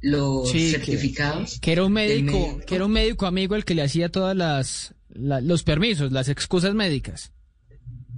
[0.00, 1.58] los certificados.
[1.60, 4.94] que, era un médico, que era un médico amigo el que le hacía todas las
[5.14, 7.32] los permisos las excusas médicas.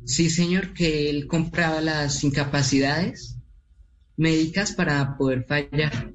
[0.05, 3.37] Sí señor que él compraba las incapacidades
[4.16, 6.12] médicas para poder fallar.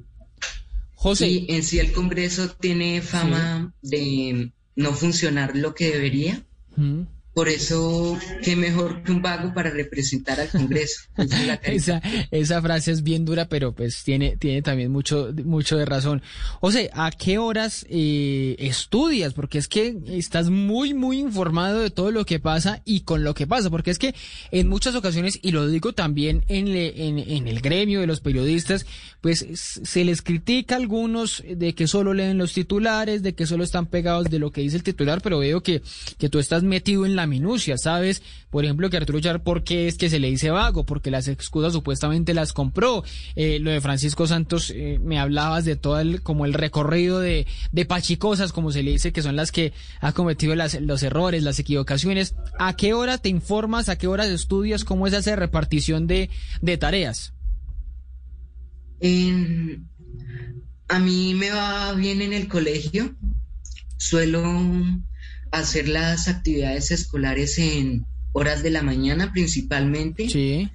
[0.93, 1.27] José.
[1.27, 6.43] Y en sí el Congreso tiene fama de no funcionar lo que debería
[7.39, 11.03] por eso, qué mejor que un vago para representar al Congreso.
[11.63, 16.21] esa, esa frase es bien dura, pero pues tiene, tiene también mucho, mucho de razón.
[16.59, 19.33] O sea, ¿a qué horas eh, estudias?
[19.33, 23.33] Porque es que estás muy, muy informado de todo lo que pasa y con lo
[23.33, 23.69] que pasa.
[23.69, 24.13] Porque es que
[24.51, 28.85] en muchas ocasiones, y lo digo también en, en, en el gremio de los periodistas,
[29.21, 33.63] pues se les critica a algunos de que solo leen los titulares, de que solo
[33.63, 35.81] están pegados de lo que dice el titular, pero veo que,
[36.17, 38.21] que tú estás metido en la minucia, ¿sabes?
[38.49, 40.85] Por ejemplo, que Arturo Char, ¿por qué es que se le dice vago?
[40.85, 43.03] Porque las excusas supuestamente las compró.
[43.35, 47.47] Eh, lo de Francisco Santos, eh, me hablabas de todo el, como el recorrido de,
[47.71, 49.71] de pachicosas, como se le dice, que son las que
[50.01, 52.35] ha cometido las, los errores, las equivocaciones.
[52.59, 53.87] ¿A qué hora te informas?
[53.87, 54.83] ¿A qué hora estudias?
[54.83, 56.29] ¿Cómo es esa repartición de
[56.79, 57.33] tareas?
[60.89, 63.15] a mí me va bien en el colegio.
[63.97, 64.43] Suelo
[65.51, 70.29] hacer las actividades escolares en horas de la mañana principalmente.
[70.29, 70.69] Sí.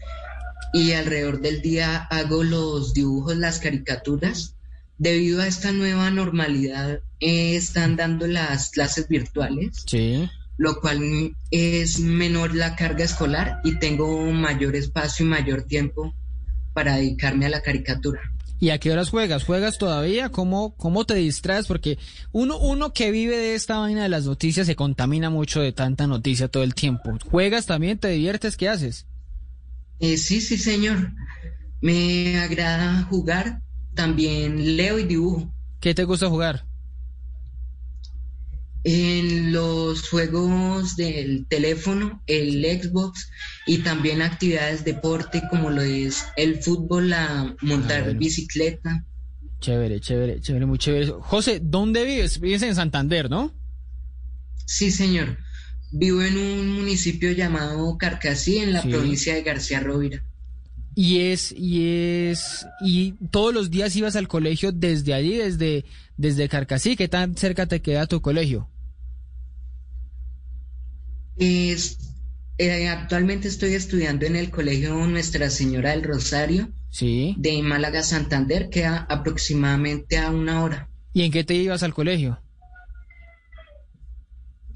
[0.73, 4.57] Y alrededor del día hago los dibujos, las caricaturas.
[4.99, 9.85] Debido a esta nueva normalidad, eh, están dando las clases virtuales.
[9.87, 10.29] Sí.
[10.57, 16.15] Lo cual es menor la carga escolar y tengo mayor espacio y mayor tiempo
[16.73, 18.21] para dedicarme a la caricatura.
[18.65, 19.45] ¿Y a qué horas juegas?
[19.45, 20.31] ¿Juegas todavía?
[20.31, 21.67] ¿Cómo, cómo te distraes?
[21.67, 21.99] Porque
[22.33, 26.07] uno, uno que vive de esta vaina de las noticias se contamina mucho de tanta
[26.07, 27.13] noticia todo el tiempo.
[27.31, 27.99] ¿Juegas también?
[27.99, 28.57] ¿Te diviertes?
[28.57, 29.07] ¿Qué haces?
[30.01, 31.13] Eh, sí, sí, señor.
[31.83, 33.61] Me agrada jugar.
[33.95, 35.53] También leo y dibujo.
[35.79, 36.65] ¿Qué te gusta jugar?
[38.85, 43.31] En los juegos del teléfono, el Xbox
[43.67, 49.05] y también actividades deporte como lo es el fútbol, la montar ah, bicicleta.
[49.61, 51.07] Chévere, chévere, chévere, muy chévere.
[51.21, 52.39] José, ¿dónde vives?
[52.39, 53.55] Vives en Santander, ¿no?
[54.67, 55.39] Sí, señor.
[55.91, 60.23] Vivo en un municipio llamado Carcasí, en la provincia de García Rovira.
[60.95, 61.87] Y es, y
[62.29, 65.87] es, y todos los días ibas al colegio desde allí, desde,
[66.19, 66.97] desde Carcasí.
[66.97, 68.69] ¿Qué tan cerca te queda tu colegio?
[71.37, 71.99] Es,
[72.59, 76.71] eh, actualmente estoy estudiando en el colegio Nuestra Señora del Rosario.
[76.91, 77.35] Sí.
[77.39, 80.89] De Málaga, Santander, queda aproximadamente a una hora.
[81.13, 82.39] ¿Y en qué te ibas al colegio?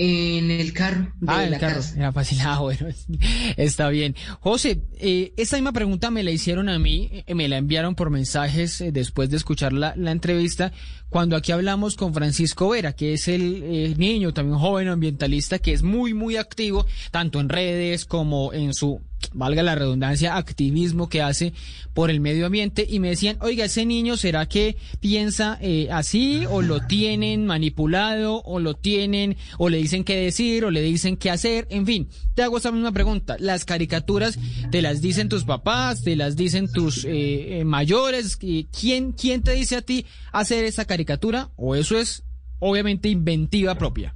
[0.00, 1.12] En el carro.
[1.26, 1.80] ah, el carro.
[1.96, 2.38] Era fácil.
[2.48, 2.86] Ah, bueno,
[3.56, 4.14] está bien.
[4.40, 8.10] José, eh, esta misma pregunta me la hicieron a mí, eh, me la enviaron por
[8.10, 10.72] mensajes eh, después de escuchar la, la, entrevista,
[11.08, 15.72] cuando aquí hablamos con Francisco Vera, que es el, el niño, también joven ambientalista, que
[15.72, 21.22] es muy, muy activo, tanto en redes como en su valga la redundancia, activismo que
[21.22, 21.52] hace
[21.94, 26.44] por el medio ambiente y me decían, oiga, ese niño será que piensa eh, así
[26.48, 31.16] o lo tienen manipulado o lo tienen o le dicen qué decir o le dicen
[31.16, 34.38] qué hacer, en fin, te hago esa misma pregunta, las caricaturas
[34.70, 39.52] te las dicen tus papás, te las dicen tus eh, eh, mayores, ¿quién, ¿quién te
[39.52, 42.24] dice a ti hacer esa caricatura o eso es
[42.60, 44.14] obviamente inventiva propia?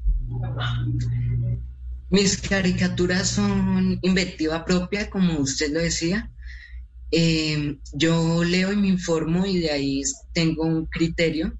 [2.12, 6.30] Mis caricaturas son inventiva propia, como usted lo decía.
[7.10, 10.02] Eh, yo leo y me informo y de ahí
[10.34, 11.54] tengo un criterio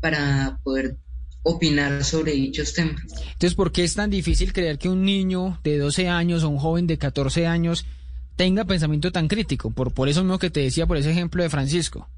[0.00, 0.96] para poder
[1.42, 3.02] opinar sobre dichos temas.
[3.32, 6.58] Entonces, ¿por qué es tan difícil creer que un niño de 12 años o un
[6.58, 7.84] joven de 14 años
[8.36, 9.72] tenga pensamiento tan crítico?
[9.72, 12.08] Por, por eso mismo que te decía, por ese ejemplo de Francisco.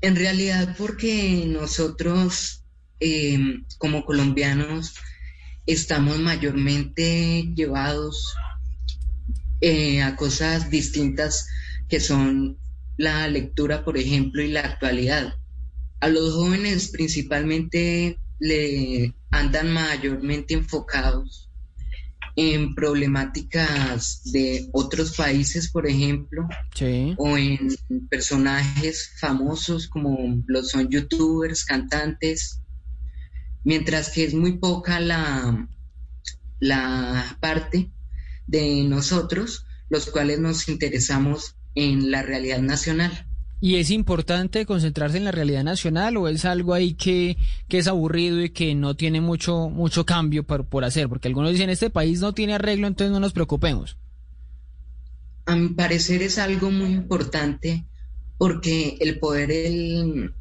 [0.00, 2.62] En realidad, porque nosotros,
[3.00, 3.38] eh,
[3.76, 4.94] como colombianos,
[5.66, 8.34] estamos mayormente llevados
[9.60, 11.46] eh, a cosas distintas
[11.88, 12.58] que son
[12.96, 15.34] la lectura, por ejemplo, y la actualidad.
[16.00, 21.48] A los jóvenes principalmente le andan mayormente enfocados
[22.34, 26.48] en problemáticas de otros países, por ejemplo,
[27.18, 27.68] o en
[28.08, 32.61] personajes famosos como los son youtubers, cantantes,
[33.64, 35.68] mientras que es muy poca la,
[36.60, 37.90] la parte
[38.46, 43.26] de nosotros, los cuales nos interesamos en la realidad nacional.
[43.60, 47.36] ¿Y es importante concentrarse en la realidad nacional o es algo ahí que,
[47.68, 51.08] que es aburrido y que no tiene mucho, mucho cambio por, por hacer?
[51.08, 53.96] Porque algunos dicen, este país no tiene arreglo, entonces no nos preocupemos.
[55.46, 57.84] A mi parecer es algo muy importante
[58.36, 60.34] porque el poder, el,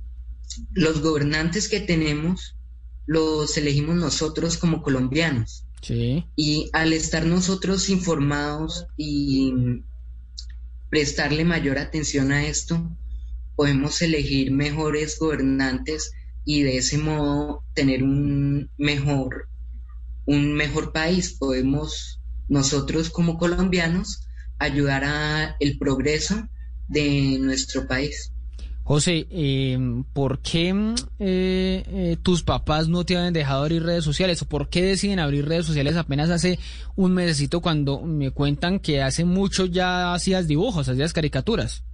[0.71, 2.55] los gobernantes que tenemos
[3.05, 5.65] los elegimos nosotros como colombianos.
[5.81, 6.25] Sí.
[6.35, 9.53] Y al estar nosotros informados y
[10.89, 12.89] prestarle mayor atención a esto,
[13.55, 16.11] podemos elegir mejores gobernantes
[16.45, 19.47] y de ese modo tener un mejor,
[20.25, 21.33] un mejor país.
[21.37, 22.19] Podemos
[22.49, 24.27] nosotros como colombianos
[24.59, 26.47] ayudar a el progreso
[26.87, 28.30] de nuestro país.
[28.91, 29.79] José, eh,
[30.11, 30.67] ¿por qué
[31.17, 34.41] eh, eh, tus papás no te habían dejado abrir redes sociales?
[34.41, 36.59] ¿O por qué deciden abrir redes sociales apenas hace
[36.97, 41.85] un mesecito cuando me cuentan que hace mucho ya hacías dibujos, hacías caricaturas?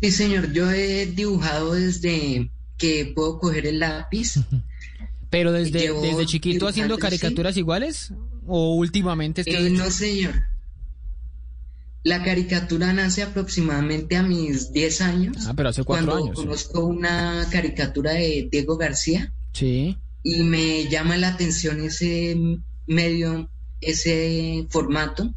[0.00, 4.36] Sí, señor, yo he dibujado desde que puedo coger el lápiz.
[5.28, 8.14] ¿Pero desde, desde chiquito haciendo caricaturas iguales?
[8.46, 9.44] ¿O últimamente?
[9.72, 10.36] no, señor.
[12.04, 15.36] La caricatura nace aproximadamente a mis 10 años.
[15.46, 16.36] Ah, pero hace cuatro cuando años.
[16.36, 19.32] Conozco una caricatura de Diego García.
[19.52, 19.98] Sí.
[20.22, 22.36] Y me llama la atención ese
[22.86, 23.50] medio,
[23.80, 25.34] ese formato.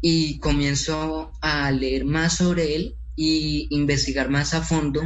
[0.00, 5.02] Y comienzo a leer más sobre él y investigar más a fondo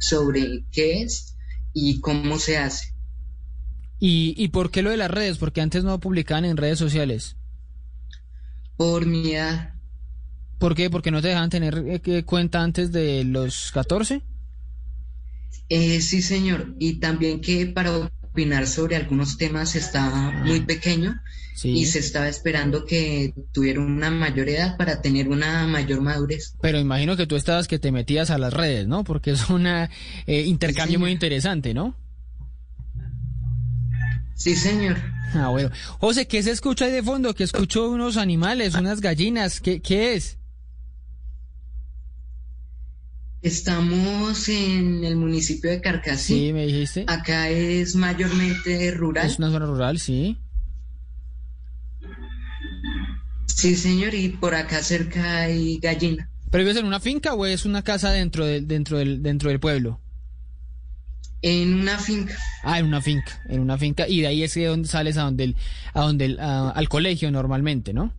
[0.00, 1.36] sobre qué es
[1.72, 2.92] y cómo se hace.
[4.00, 5.38] ¿Y, ¿Y por qué lo de las redes?
[5.38, 7.37] Porque antes no publicaban en redes sociales.
[8.78, 9.74] Por mi edad.
[10.58, 10.88] ¿Por qué?
[10.88, 14.22] ¿Porque no te dejaban tener eh, cuenta antes de los 14?
[15.68, 16.74] Eh, sí, señor.
[16.78, 21.20] Y también que para opinar sobre algunos temas estaba muy pequeño
[21.64, 26.54] y se estaba esperando que tuviera una mayor edad para tener una mayor madurez.
[26.60, 29.02] Pero imagino que tú estabas que te metías a las redes, ¿no?
[29.02, 29.88] Porque es un eh,
[30.26, 31.96] intercambio muy interesante, ¿no?
[34.38, 34.96] Sí, señor.
[35.34, 35.70] Ah, bueno.
[35.98, 37.34] José, ¿qué se escucha ahí de fondo?
[37.34, 39.60] Que escucho unos animales, unas gallinas.
[39.60, 40.38] ¿Qué, qué es?
[43.42, 46.34] Estamos en el municipio de Carcasí.
[46.34, 47.04] Sí, me dijiste.
[47.08, 49.26] Acá es mayormente rural.
[49.26, 50.38] Es una zona rural, sí.
[53.46, 56.30] Sí, señor, y por acá cerca hay gallina.
[56.52, 59.58] ¿Pero vives en una finca o es una casa dentro del, dentro del, dentro del
[59.58, 60.00] pueblo?
[61.42, 62.36] En una finca.
[62.64, 64.08] Ah, en una finca, en una finca.
[64.08, 65.54] Y de ahí es de donde sales a donde,
[65.94, 68.12] a donde al colegio normalmente, ¿no?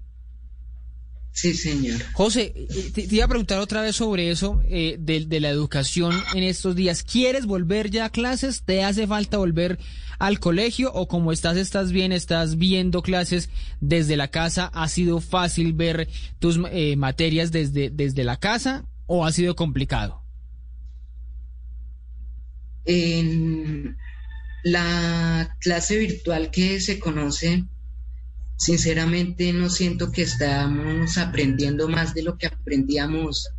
[1.31, 2.01] Sí, señor.
[2.13, 6.13] José, eh, te, iba a preguntar otra vez sobre eso eh, de, de, la educación
[6.33, 7.03] en estos días.
[7.03, 8.63] ¿Quieres volver ya a clases?
[8.63, 9.79] ¿Te hace falta volver
[10.17, 10.91] al colegio?
[10.93, 14.69] ¿O como estás, estás bien, estás viendo clases desde la casa?
[14.73, 16.09] ¿Ha sido fácil ver
[16.39, 20.18] tus eh, materias desde, desde la casa o ha sido complicado?
[22.91, 23.95] En
[24.63, 27.65] la clase virtual que se conoce,
[28.57, 33.49] sinceramente no siento que estamos aprendiendo más de lo que aprendíamos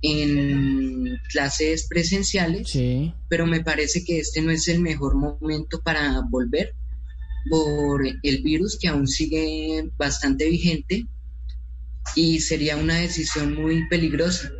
[0.00, 2.72] en clases presenciales,
[3.28, 6.74] pero me parece que este no es el mejor momento para volver
[7.50, 11.06] por el virus que aún sigue bastante vigente
[12.16, 14.50] y sería una decisión muy peligrosa.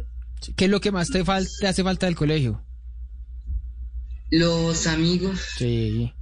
[0.55, 2.63] ¿Qué es lo que más te, te hace falta del colegio?
[4.31, 5.41] Los amigos.
[5.57, 6.13] Sí.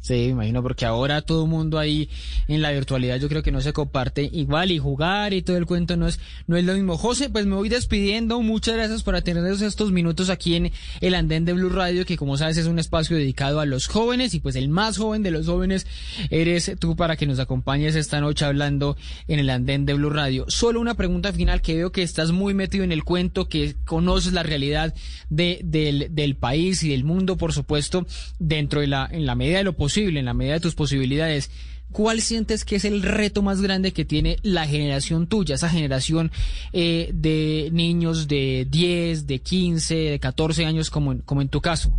[0.00, 2.08] Sí, me imagino, porque ahora todo mundo ahí
[2.48, 5.66] en la virtualidad yo creo que no se comparte igual y jugar y todo el
[5.66, 6.96] cuento no es, no es lo mismo.
[6.96, 8.40] José, pues me voy despidiendo.
[8.40, 10.72] Muchas gracias por atendernos estos minutos aquí en
[11.02, 14.32] el andén de Blue Radio, que como sabes es un espacio dedicado a los jóvenes
[14.32, 15.86] y pues el más joven de los jóvenes
[16.30, 18.96] eres tú para que nos acompañes esta noche hablando
[19.28, 20.46] en el andén de Blue Radio.
[20.48, 24.32] Solo una pregunta final que veo que estás muy metido en el cuento, que conoces
[24.32, 24.94] la realidad
[25.28, 28.06] de, del, del país y del mundo, por supuesto,
[28.38, 31.50] dentro de la, en la medida de lo posible en la medida de tus posibilidades,
[31.92, 36.30] ¿cuál sientes que es el reto más grande que tiene la generación tuya, esa generación
[36.72, 41.60] eh, de niños de 10, de 15, de 14 años como en, como en tu
[41.60, 41.92] caso?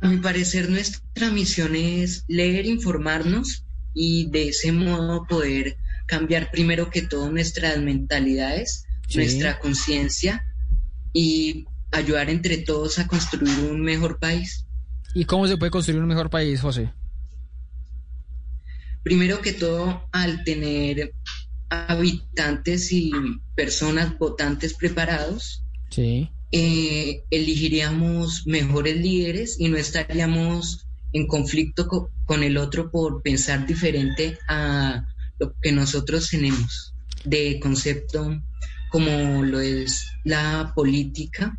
[0.00, 3.64] A mi parecer nuestra misión es leer, informarnos
[3.94, 5.76] y de ese modo poder
[6.06, 8.84] cambiar primero que todo nuestras mentalidades,
[9.14, 10.44] nuestra conciencia
[11.12, 14.67] y ayudar entre todos a construir un mejor país.
[15.18, 16.92] ¿Y cómo se puede construir un mejor país, José?
[19.02, 21.12] Primero que todo, al tener
[21.70, 23.10] habitantes y
[23.56, 26.30] personas votantes preparados, sí.
[26.52, 31.88] Eh, elegiríamos mejores líderes y no estaríamos en conflicto
[32.24, 35.04] con el otro por pensar diferente a
[35.40, 38.40] lo que nosotros tenemos de concepto
[38.88, 41.58] como lo es la política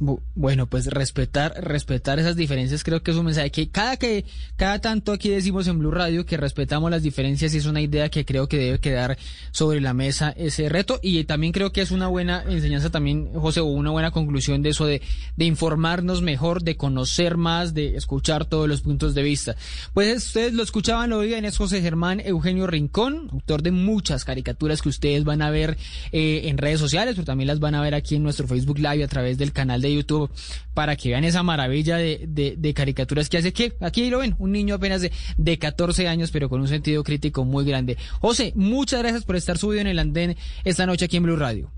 [0.00, 4.24] bueno, pues respetar, respetar esas diferencias creo que es un mensaje que cada que,
[4.56, 8.08] cada tanto aquí decimos en Blue Radio que respetamos las diferencias y es una idea
[8.08, 9.18] que creo que debe quedar
[9.50, 13.60] sobre la mesa ese reto y también creo que es una buena enseñanza también, José,
[13.60, 15.02] o una buena conclusión de eso de,
[15.36, 19.56] de informarnos mejor, de conocer más, de escuchar todos los puntos de vista.
[19.92, 24.82] Pues ustedes lo escuchaban, lo oían, es José Germán Eugenio Rincón, autor de muchas caricaturas
[24.82, 25.76] que ustedes van a ver
[26.12, 29.04] eh, en redes sociales, pero también las van a ver aquí en nuestro Facebook Live
[29.04, 30.30] a través del canal de YouTube
[30.74, 34.76] para que vean esa maravilla de, caricaturas que hace que aquí lo ven, un niño
[34.76, 37.96] apenas de, de 14 años, pero con un sentido crítico muy grande.
[38.20, 41.70] José, muchas gracias por estar subido en el andén esta noche aquí en Blue Radio.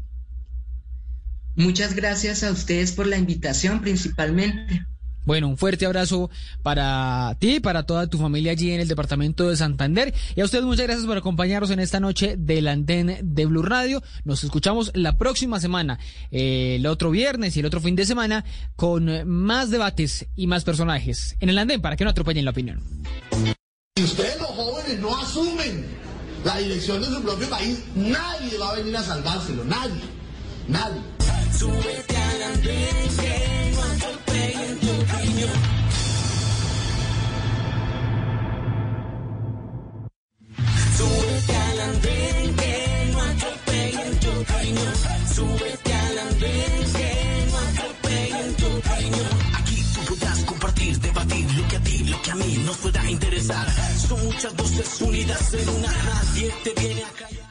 [1.54, 4.86] Muchas gracias a ustedes por la invitación principalmente.
[5.24, 6.30] Bueno, un fuerte abrazo
[6.62, 10.12] para ti, para toda tu familia allí en el departamento de Santander.
[10.34, 14.02] Y a ustedes muchas gracias por acompañarnos en esta noche del Andén de Blue Radio.
[14.24, 15.98] Nos escuchamos la próxima semana,
[16.30, 18.44] el otro viernes y el otro fin de semana,
[18.76, 22.80] con más debates y más personajes en el Andén para que no atropellen la opinión.
[23.96, 25.84] Si ustedes los jóvenes no asumen
[26.44, 30.00] la dirección de su propio país, nadie va a venir a salvárselo, nadie,
[30.66, 31.00] nadie.
[31.56, 33.02] Súbete al andén
[35.42, 35.82] Que no.
[49.58, 53.10] Aquí tú podrás compartir, debatir lo que a ti, lo que a mí nos pueda
[53.10, 53.66] interesar.
[54.08, 55.88] Son muchas voces unidas en una.
[55.88, 57.31] Nadie te viene.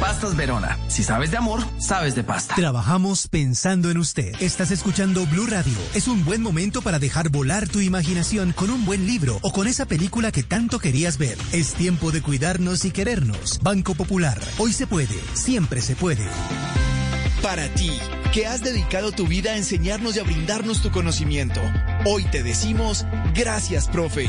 [0.00, 0.78] Pastas Verona.
[0.88, 2.54] Si sabes de amor, sabes de pasta.
[2.54, 4.34] Trabajamos pensando en usted.
[4.40, 5.72] Estás escuchando Blue Radio.
[5.94, 9.66] Es un buen momento para dejar volar tu imaginación con un buen libro o con
[9.66, 11.38] esa película que tanto querías ver.
[11.52, 13.58] Es tiempo de cuidarnos y querernos.
[13.62, 14.38] Banco Popular.
[14.58, 15.18] Hoy se puede.
[15.32, 16.26] Siempre se puede.
[17.42, 17.92] Para ti,
[18.32, 21.60] que has dedicado tu vida a enseñarnos y a brindarnos tu conocimiento,
[22.04, 24.28] hoy te decimos gracias, profe.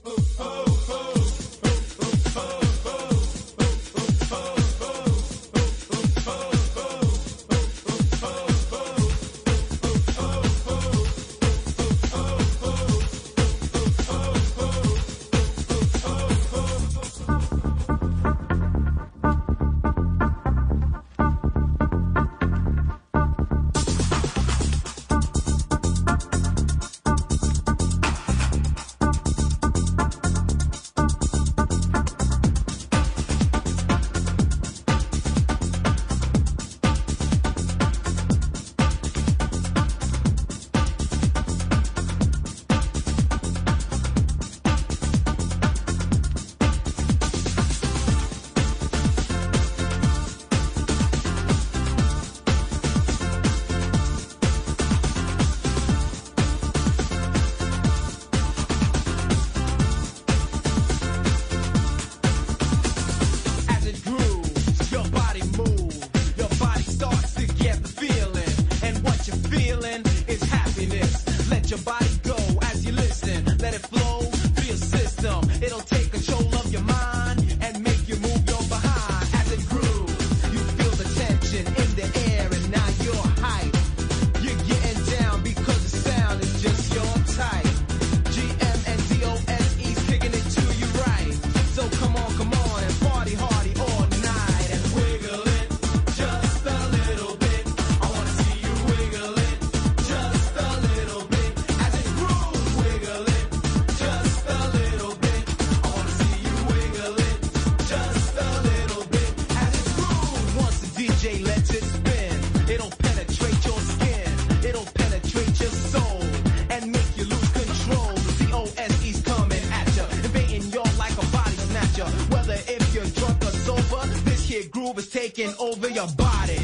[125.33, 126.59] taking over your body.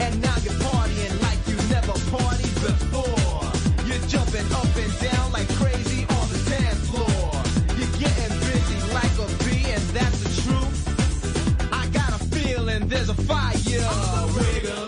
[0.00, 3.86] And now you're partying like you never partied before.
[3.86, 7.30] You're jumping up and down like crazy on the dance floor.
[7.78, 11.72] You're getting busy like a bee, and that's the truth.
[11.72, 14.87] I got a feeling there's a fire.